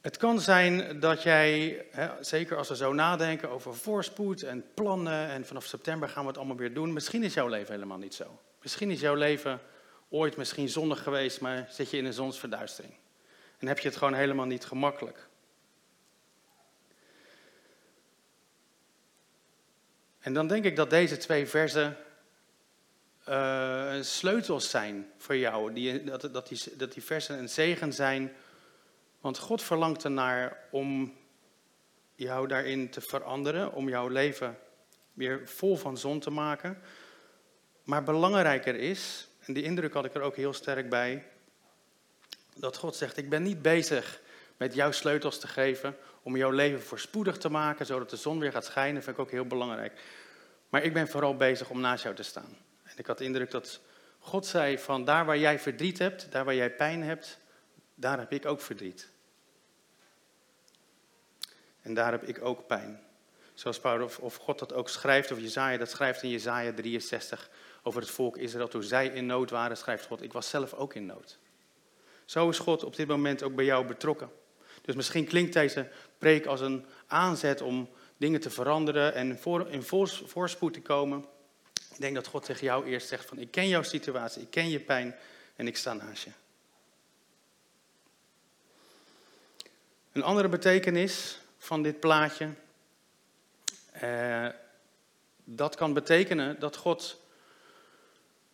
Het 0.00 0.16
kan 0.16 0.40
zijn 0.40 1.00
dat 1.00 1.22
jij, 1.22 1.84
hè, 1.90 2.24
zeker 2.24 2.56
als 2.56 2.68
we 2.68 2.76
zo 2.76 2.92
nadenken 2.92 3.48
over 3.48 3.74
voorspoed 3.74 4.42
en 4.42 4.64
plannen 4.74 5.28
en 5.28 5.46
vanaf 5.46 5.64
september 5.64 6.08
gaan 6.08 6.22
we 6.22 6.28
het 6.28 6.38
allemaal 6.38 6.56
weer 6.56 6.74
doen, 6.74 6.92
misschien 6.92 7.22
is 7.22 7.34
jouw 7.34 7.48
leven 7.48 7.72
helemaal 7.72 7.98
niet 7.98 8.14
zo. 8.14 8.40
Misschien 8.62 8.90
is 8.90 9.00
jouw 9.00 9.14
leven 9.14 9.60
ooit 10.08 10.36
misschien 10.36 10.68
zonnig 10.68 11.02
geweest, 11.02 11.40
maar 11.40 11.66
zit 11.70 11.90
je 11.90 11.96
in 11.96 12.04
een 12.04 12.12
zonsverduistering. 12.12 12.94
En 13.58 13.66
heb 13.66 13.78
je 13.78 13.88
het 13.88 13.96
gewoon 13.96 14.14
helemaal 14.14 14.46
niet 14.46 14.64
gemakkelijk. 14.64 15.28
En 20.18 20.32
dan 20.32 20.46
denk 20.46 20.64
ik 20.64 20.76
dat 20.76 20.90
deze 20.90 21.16
twee 21.16 21.46
versen 21.46 21.96
uh, 23.28 23.94
sleutels 24.00 24.70
zijn 24.70 25.10
voor 25.16 25.36
jou. 25.36 25.72
Die, 25.72 26.04
dat, 26.04 26.28
dat, 26.32 26.48
die, 26.48 26.76
dat 26.76 26.92
die 26.92 27.02
versen 27.02 27.38
een 27.38 27.48
zegen 27.48 27.92
zijn. 27.92 28.32
Want 29.20 29.38
God 29.38 29.62
verlangt 29.62 30.04
ernaar 30.04 30.58
om 30.70 31.14
jou 32.14 32.46
daarin 32.48 32.90
te 32.90 33.00
veranderen. 33.00 33.72
Om 33.72 33.88
jouw 33.88 34.08
leven 34.08 34.58
weer 35.12 35.48
vol 35.48 35.76
van 35.76 35.98
zon 35.98 36.20
te 36.20 36.30
maken. 36.30 36.78
Maar 37.84 38.02
belangrijker 38.02 38.74
is, 38.74 39.28
en 39.46 39.52
die 39.52 39.62
indruk 39.62 39.92
had 39.92 40.04
ik 40.04 40.14
er 40.14 40.20
ook 40.20 40.36
heel 40.36 40.52
sterk 40.52 40.88
bij 40.88 41.24
dat 42.54 42.76
God 42.76 42.96
zegt, 42.96 43.16
ik 43.16 43.28
ben 43.28 43.42
niet 43.42 43.62
bezig 43.62 44.20
met 44.56 44.74
jouw 44.74 44.90
sleutels 44.90 45.38
te 45.40 45.48
geven 45.48 45.96
om 46.22 46.36
jouw 46.36 46.50
leven 46.50 46.82
voorspoedig 46.82 47.36
te 47.36 47.48
maken, 47.48 47.86
zodat 47.86 48.10
de 48.10 48.16
zon 48.16 48.38
weer 48.38 48.52
gaat 48.52 48.64
schijnen, 48.64 49.02
vind 49.02 49.16
ik 49.16 49.22
ook 49.22 49.30
heel 49.30 49.46
belangrijk. 49.46 50.00
Maar 50.68 50.82
ik 50.82 50.92
ben 50.92 51.08
vooral 51.08 51.36
bezig 51.36 51.70
om 51.70 51.80
naast 51.80 52.02
jou 52.02 52.14
te 52.14 52.22
staan. 52.22 52.56
En 52.82 52.92
ik 52.96 53.06
had 53.06 53.18
de 53.18 53.24
indruk 53.24 53.50
dat 53.50 53.80
God 54.18 54.46
zei 54.46 54.78
van 54.78 55.04
daar 55.04 55.24
waar 55.24 55.38
jij 55.38 55.58
verdriet 55.58 55.98
hebt, 55.98 56.32
daar 56.32 56.44
waar 56.44 56.54
jij 56.54 56.70
pijn 56.70 57.02
hebt, 57.02 57.38
daar 57.94 58.18
heb 58.18 58.32
ik 58.32 58.46
ook 58.46 58.60
verdriet. 58.60 59.08
En 61.82 61.94
daar 61.94 62.10
heb 62.10 62.22
ik 62.22 62.44
ook 62.44 62.66
pijn. 62.66 63.05
Zoals 63.56 63.80
Paulus 63.80 64.18
of 64.18 64.36
God 64.36 64.58
dat 64.58 64.72
ook 64.72 64.88
schrijft, 64.88 65.32
of 65.32 65.40
Jezaja 65.40 65.78
dat 65.78 65.90
schrijft 65.90 66.22
in 66.22 66.30
Jezaja 66.30 66.72
63 66.72 67.50
over 67.82 68.00
het 68.00 68.10
volk 68.10 68.36
Israël. 68.36 68.68
Toen 68.68 68.82
zij 68.82 69.06
in 69.06 69.26
nood 69.26 69.50
waren, 69.50 69.76
schrijft 69.76 70.06
God, 70.06 70.22
ik 70.22 70.32
was 70.32 70.48
zelf 70.48 70.74
ook 70.74 70.94
in 70.94 71.06
nood. 71.06 71.38
Zo 72.24 72.48
is 72.48 72.58
God 72.58 72.84
op 72.84 72.96
dit 72.96 73.06
moment 73.08 73.42
ook 73.42 73.54
bij 73.54 73.64
jou 73.64 73.86
betrokken. 73.86 74.30
Dus 74.82 74.94
misschien 74.94 75.26
klinkt 75.26 75.52
deze 75.52 75.88
preek 76.18 76.46
als 76.46 76.60
een 76.60 76.86
aanzet 77.06 77.60
om 77.60 77.88
dingen 78.16 78.40
te 78.40 78.50
veranderen 78.50 79.14
en 79.14 79.38
in 79.70 79.82
voorspoed 80.26 80.72
te 80.72 80.80
komen. 80.80 81.24
Ik 81.72 82.00
denk 82.00 82.14
dat 82.14 82.26
God 82.26 82.44
tegen 82.44 82.64
jou 82.64 82.86
eerst 82.86 83.08
zegt 83.08 83.28
van 83.28 83.38
ik 83.38 83.50
ken 83.50 83.68
jouw 83.68 83.82
situatie, 83.82 84.42
ik 84.42 84.50
ken 84.50 84.68
je 84.68 84.80
pijn 84.80 85.16
en 85.56 85.66
ik 85.66 85.76
sta 85.76 85.92
naast 85.92 86.22
je. 86.22 86.30
Een 90.12 90.22
andere 90.22 90.48
betekenis 90.48 91.38
van 91.58 91.82
dit 91.82 92.00
plaatje, 92.00 92.48
eh, 94.00 94.46
dat 95.44 95.74
kan 95.74 95.92
betekenen 95.92 96.60
dat 96.60 96.76
God 96.76 97.20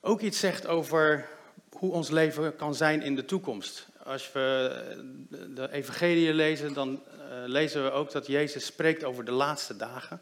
ook 0.00 0.20
iets 0.20 0.38
zegt 0.38 0.66
over 0.66 1.28
hoe 1.70 1.92
ons 1.92 2.10
leven 2.10 2.56
kan 2.56 2.74
zijn 2.74 3.02
in 3.02 3.14
de 3.14 3.24
toekomst. 3.24 3.86
Als 4.04 4.32
we 4.32 4.70
de 5.54 5.72
evangelie 5.72 6.34
lezen, 6.34 6.72
dan 6.72 6.90
uh, 6.92 7.20
lezen 7.46 7.84
we 7.84 7.90
ook 7.90 8.12
dat 8.12 8.26
Jezus 8.26 8.66
spreekt 8.66 9.04
over 9.04 9.24
de 9.24 9.32
laatste 9.32 9.76
dagen. 9.76 10.20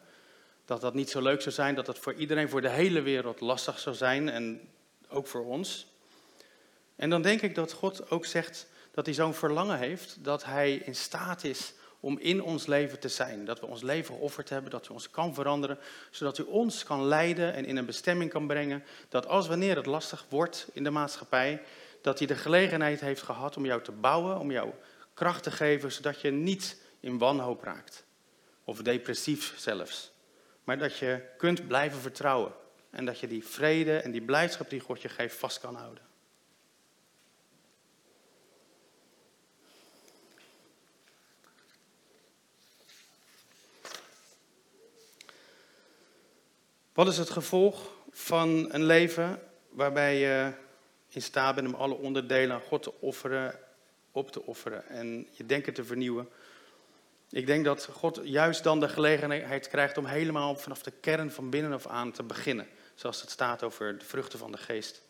Dat 0.65 0.81
dat 0.81 0.95
niet 0.95 1.11
zo 1.11 1.23
leuk 1.23 1.41
zou 1.41 1.55
zijn, 1.55 1.75
dat 1.75 1.87
dat 1.87 1.99
voor 1.99 2.15
iedereen, 2.15 2.49
voor 2.49 2.61
de 2.61 2.69
hele 2.69 3.01
wereld 3.01 3.41
lastig 3.41 3.79
zou 3.79 3.97
zijn 3.97 4.29
en 4.29 4.61
ook 5.09 5.27
voor 5.27 5.45
ons. 5.45 5.87
En 6.97 7.11
dan 7.11 7.23
denk 7.23 7.43
ik 7.43 7.55
dat 7.55 7.73
God 7.73 8.11
ook 8.11 8.25
zegt 8.27 8.67
dat 8.91 9.07
hij 9.07 9.15
zo'n 9.15 9.35
verlangen 9.35 9.79
heeft, 9.79 10.25
dat 10.25 10.45
hij 10.45 10.75
in 10.75 10.95
staat 10.95 11.45
is 11.45 11.73
om 12.01 12.19
in 12.19 12.43
ons 12.43 12.67
leven 12.67 12.99
te 12.99 13.09
zijn. 13.09 13.45
Dat 13.45 13.61
we 13.61 13.67
ons 13.67 13.83
leven 13.83 14.15
geofferd 14.15 14.49
hebben, 14.49 14.71
dat 14.71 14.89
u 14.89 14.93
ons 14.93 15.11
kan 15.11 15.35
veranderen, 15.35 15.79
zodat 16.11 16.39
u 16.39 16.43
ons 16.43 16.85
kan 16.85 17.05
leiden 17.05 17.55
en 17.55 17.65
in 17.65 17.77
een 17.77 17.87
bestemming 17.87 18.31
kan 18.31 18.47
brengen. 18.47 18.85
Dat 19.09 19.27
als 19.27 19.49
wanneer 19.49 19.77
het 19.77 19.87
lastig 19.87 20.27
wordt 20.29 20.69
in 20.73 20.85
de 20.85 20.91
maatschappij, 20.91 21.63
dat 22.03 22.19
hij 22.19 22.27
de 22.27 22.37
gelegenheid 22.37 23.01
heeft 23.01 23.23
gehad 23.23 23.57
om 23.57 23.67
jou 23.67 23.83
te 23.83 23.93
bouwen, 23.93 24.39
om 24.39 24.51
jou 24.51 24.71
kracht 25.15 25.43
te 25.43 25.51
geven, 25.51 25.93
zodat 25.93 26.21
je 26.21 26.31
niet 26.31 26.77
in 27.01 27.19
wanhoop 27.19 27.63
raakt. 27.63 28.05
Of 28.65 28.83
depressief 28.83 29.55
zelfs. 29.57 30.13
Maar 30.65 30.79
dat 30.79 30.97
je 30.97 31.23
kunt 31.37 31.67
blijven 31.67 32.01
vertrouwen. 32.01 32.53
En 32.91 33.05
dat 33.05 33.19
je 33.19 33.27
die 33.27 33.47
vrede 33.47 33.97
en 33.97 34.11
die 34.11 34.23
blijdschap 34.23 34.71
die 34.71 34.81
God 34.81 35.03
je 35.03 35.09
geeft 35.09 35.37
vast 35.37 35.61
kan 35.61 35.75
houden. 35.75 36.10
Wat 47.01 47.09
is 47.09 47.19
het 47.19 47.31
gevolg 47.31 47.91
van 48.11 48.69
een 48.73 48.85
leven 48.85 49.43
waarbij 49.69 50.19
je 50.19 50.53
in 51.09 51.23
staat 51.23 51.55
bent 51.55 51.67
om 51.67 51.75
alle 51.75 51.95
onderdelen 51.95 52.57
aan 52.57 52.63
God 52.63 52.83
te 52.83 52.93
offeren, 53.01 53.59
op 54.13 54.33
te 54.33 54.43
offeren 54.43 54.89
en 54.89 55.27
je 55.31 55.47
denken 55.47 55.73
te 55.73 55.85
vernieuwen? 55.85 56.29
Ik 57.31 57.47
denk 57.47 57.65
dat 57.65 57.89
God 57.93 58.21
juist 58.23 58.63
dan 58.63 58.81
de 58.81 58.89
gelegenheid 58.89 59.69
krijgt 59.69 59.99
om 59.99 60.05
helemaal 60.05 60.57
vanaf 60.57 60.83
de 60.83 60.93
kern 61.01 61.31
van 61.31 61.51
binnen 61.51 61.73
af 61.73 61.87
aan 61.87 62.13
te 62.13 62.23
beginnen. 62.23 62.69
Zoals 62.95 63.21
het 63.21 63.31
staat 63.31 63.63
over 63.63 63.99
de 63.99 64.05
vruchten 64.05 64.39
van 64.39 64.53
de 64.53 64.59
geest. 64.59 65.03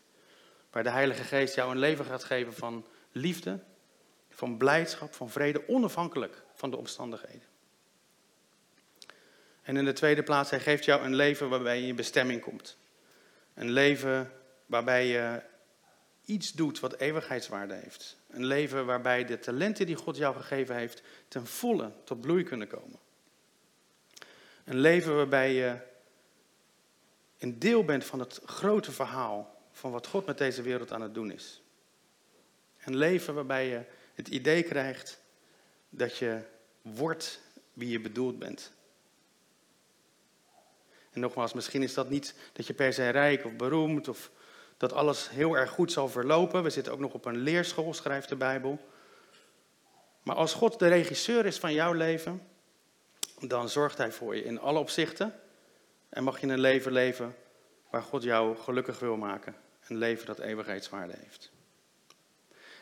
Waar 0.69 0.83
de 0.83 0.89
Heilige 0.89 1.23
Geest 1.23 1.55
jou 1.55 1.71
een 1.71 1.79
leven 1.79 2.05
gaat 2.05 2.23
geven 2.23 2.53
van 2.53 2.85
liefde, 3.11 3.59
van 4.29 4.57
blijdschap, 4.57 5.13
van 5.13 5.29
vrede, 5.29 5.67
onafhankelijk 5.67 6.43
van 6.53 6.69
de 6.69 6.77
omstandigheden. 6.77 7.50
En 9.61 9.77
in 9.77 9.85
de 9.85 9.93
tweede 9.93 10.23
plaats, 10.23 10.49
hij 10.49 10.59
geeft 10.59 10.85
jou 10.85 11.03
een 11.03 11.15
leven 11.15 11.49
waarbij 11.49 11.81
je 11.81 11.87
in 11.87 11.95
bestemming 11.95 12.41
komt. 12.41 12.77
Een 13.53 13.71
leven 13.71 14.31
waarbij 14.65 15.07
je 15.07 15.41
iets 16.25 16.51
doet 16.51 16.79
wat 16.79 16.95
eeuwigheidswaarde 16.95 17.73
heeft. 17.73 18.17
Een 18.29 18.45
leven 18.45 18.85
waarbij 18.85 19.25
de 19.25 19.39
talenten 19.39 19.85
die 19.85 19.95
God 19.95 20.17
jou 20.17 20.35
gegeven 20.35 20.75
heeft 20.75 21.01
ten 21.27 21.47
volle 21.47 21.91
tot 22.03 22.21
bloei 22.21 22.43
kunnen 22.43 22.67
komen. 22.67 22.99
Een 24.63 24.79
leven 24.79 25.15
waarbij 25.15 25.53
je 25.53 25.77
een 27.37 27.59
deel 27.59 27.85
bent 27.85 28.05
van 28.05 28.19
het 28.19 28.41
grote 28.45 28.91
verhaal 28.91 29.61
van 29.71 29.91
wat 29.91 30.07
God 30.07 30.25
met 30.25 30.37
deze 30.37 30.61
wereld 30.61 30.91
aan 30.91 31.01
het 31.01 31.13
doen 31.13 31.31
is. 31.31 31.61
Een 32.83 32.95
leven 32.95 33.33
waarbij 33.33 33.67
je 33.67 33.81
het 34.13 34.27
idee 34.27 34.63
krijgt 34.63 35.21
dat 35.89 36.17
je 36.17 36.41
wordt 36.81 37.41
wie 37.73 37.89
je 37.89 37.99
bedoeld 37.99 38.39
bent. 38.39 38.71
En 41.11 41.19
nogmaals, 41.19 41.53
misschien 41.53 41.83
is 41.83 41.93
dat 41.93 42.09
niet 42.09 42.35
dat 42.53 42.67
je 42.67 42.73
per 42.73 42.93
se 42.93 43.09
rijk 43.09 43.45
of 43.45 43.55
beroemd 43.55 44.07
of 44.07 44.31
dat 44.77 44.93
alles 44.93 45.29
heel 45.29 45.57
erg 45.57 45.69
goed 45.69 45.91
zal 45.91 46.09
verlopen. 46.09 46.63
We 46.63 46.69
zitten 46.69 46.93
ook 46.93 46.99
nog 46.99 47.13
op 47.13 47.25
een 47.25 47.37
leerschool, 47.37 47.93
schrijft 47.93 48.29
de 48.29 48.35
Bijbel. 48.35 48.79
Maar 50.23 50.35
als 50.35 50.53
God 50.53 50.79
de 50.79 50.87
regisseur 50.87 51.45
is 51.45 51.57
van 51.57 51.73
jouw 51.73 51.93
leven, 51.93 52.47
dan 53.39 53.69
zorgt 53.69 53.97
Hij 53.97 54.11
voor 54.11 54.35
je 54.35 54.43
in 54.43 54.59
alle 54.59 54.79
opzichten. 54.79 55.39
En 56.09 56.23
mag 56.23 56.39
je 56.39 56.47
een 56.47 56.59
leven 56.59 56.91
leven 56.91 57.35
waar 57.89 58.01
God 58.01 58.23
jou 58.23 58.57
gelukkig 58.57 58.99
wil 58.99 59.17
maken. 59.17 59.55
Een 59.87 59.97
leven 59.97 60.25
dat 60.25 60.39
eeuwigheidswaarde 60.39 61.13
heeft. 61.19 61.51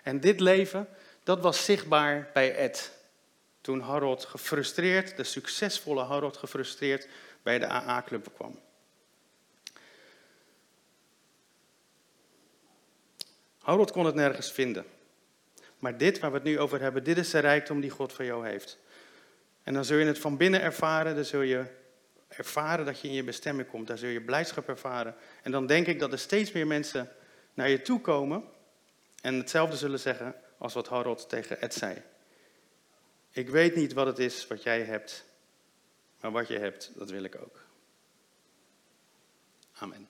En 0.04 0.20
dit 0.20 0.40
leven, 0.40 0.88
dat 1.24 1.40
was 1.40 1.66
zichtbaar 1.66 2.30
bij 2.34 2.56
Ed. 2.56 2.92
Toen 3.62 3.80
Harold 3.80 4.26
gefrustreerd, 4.26 5.18
de 5.18 5.24
succesvolle 5.24 6.04
Harold 6.04 6.38
gefrustreerd, 6.38 7.08
bij 7.44 7.60
de 7.60 7.68
AA-club 7.68 8.34
kwam. 8.36 8.60
Harold 13.60 13.92
kon 13.92 14.06
het 14.06 14.16
nergens 14.16 14.52
vinden. 14.52 14.86
Maar 15.80 15.98
dit 15.98 16.20
waar 16.20 16.32
we 16.32 16.38
het 16.38 16.46
nu 16.46 16.60
over 16.60 16.82
hebben, 16.82 17.04
dit 17.04 17.18
is 17.18 17.30
de 17.30 17.40
rijkdom 17.40 17.82
die 17.82 17.90
God 17.90 18.14
voor 18.14 18.26
jou 18.26 18.48
heeft. 18.48 18.78
En 19.64 19.74
dan 19.74 19.86
zul 19.86 19.98
je 19.98 20.06
het 20.06 20.20
van 20.20 20.38
binnen 20.38 20.62
ervaren, 20.62 21.16
dan 21.16 21.26
zul 21.26 21.42
je 21.42 21.66
ervaren 22.28 22.86
dat 22.86 23.00
je 23.00 23.08
in 23.08 23.14
je 23.14 23.24
bestemming 23.24 23.68
komt, 23.68 23.88
dan 23.88 23.98
zul 23.98 24.10
je 24.10 24.22
blijdschap 24.22 24.68
ervaren. 24.68 25.16
En 25.44 25.52
dan 25.52 25.68
denk 25.68 25.88
ik 25.88 26.00
dat 26.00 26.12
er 26.12 26.20
steeds 26.20 26.52
meer 26.52 26.68
mensen 26.68 27.10
naar 27.54 27.70
je 27.70 27.82
toe 27.82 28.02
komen 28.02 28.44
en 29.22 29.36
hetzelfde 29.36 29.78
zullen 29.78 30.00
zeggen 30.00 30.36
als 30.58 30.74
wat 30.74 30.88
Harold 30.88 31.30
tegen 31.30 31.62
Ed 31.62 31.74
zei. 31.74 32.02
Ik 33.32 33.50
weet 33.50 33.76
niet 33.76 33.94
wat 33.94 34.06
het 34.06 34.20
is 34.20 34.48
wat 34.48 34.64
jij 34.64 34.82
hebt, 34.82 35.26
maar 36.22 36.32
wat 36.32 36.48
je 36.48 36.58
hebt, 36.58 36.92
dat 36.96 37.10
wil 37.10 37.24
ik 37.24 37.36
ook. 37.36 37.66
Amen. 39.74 40.10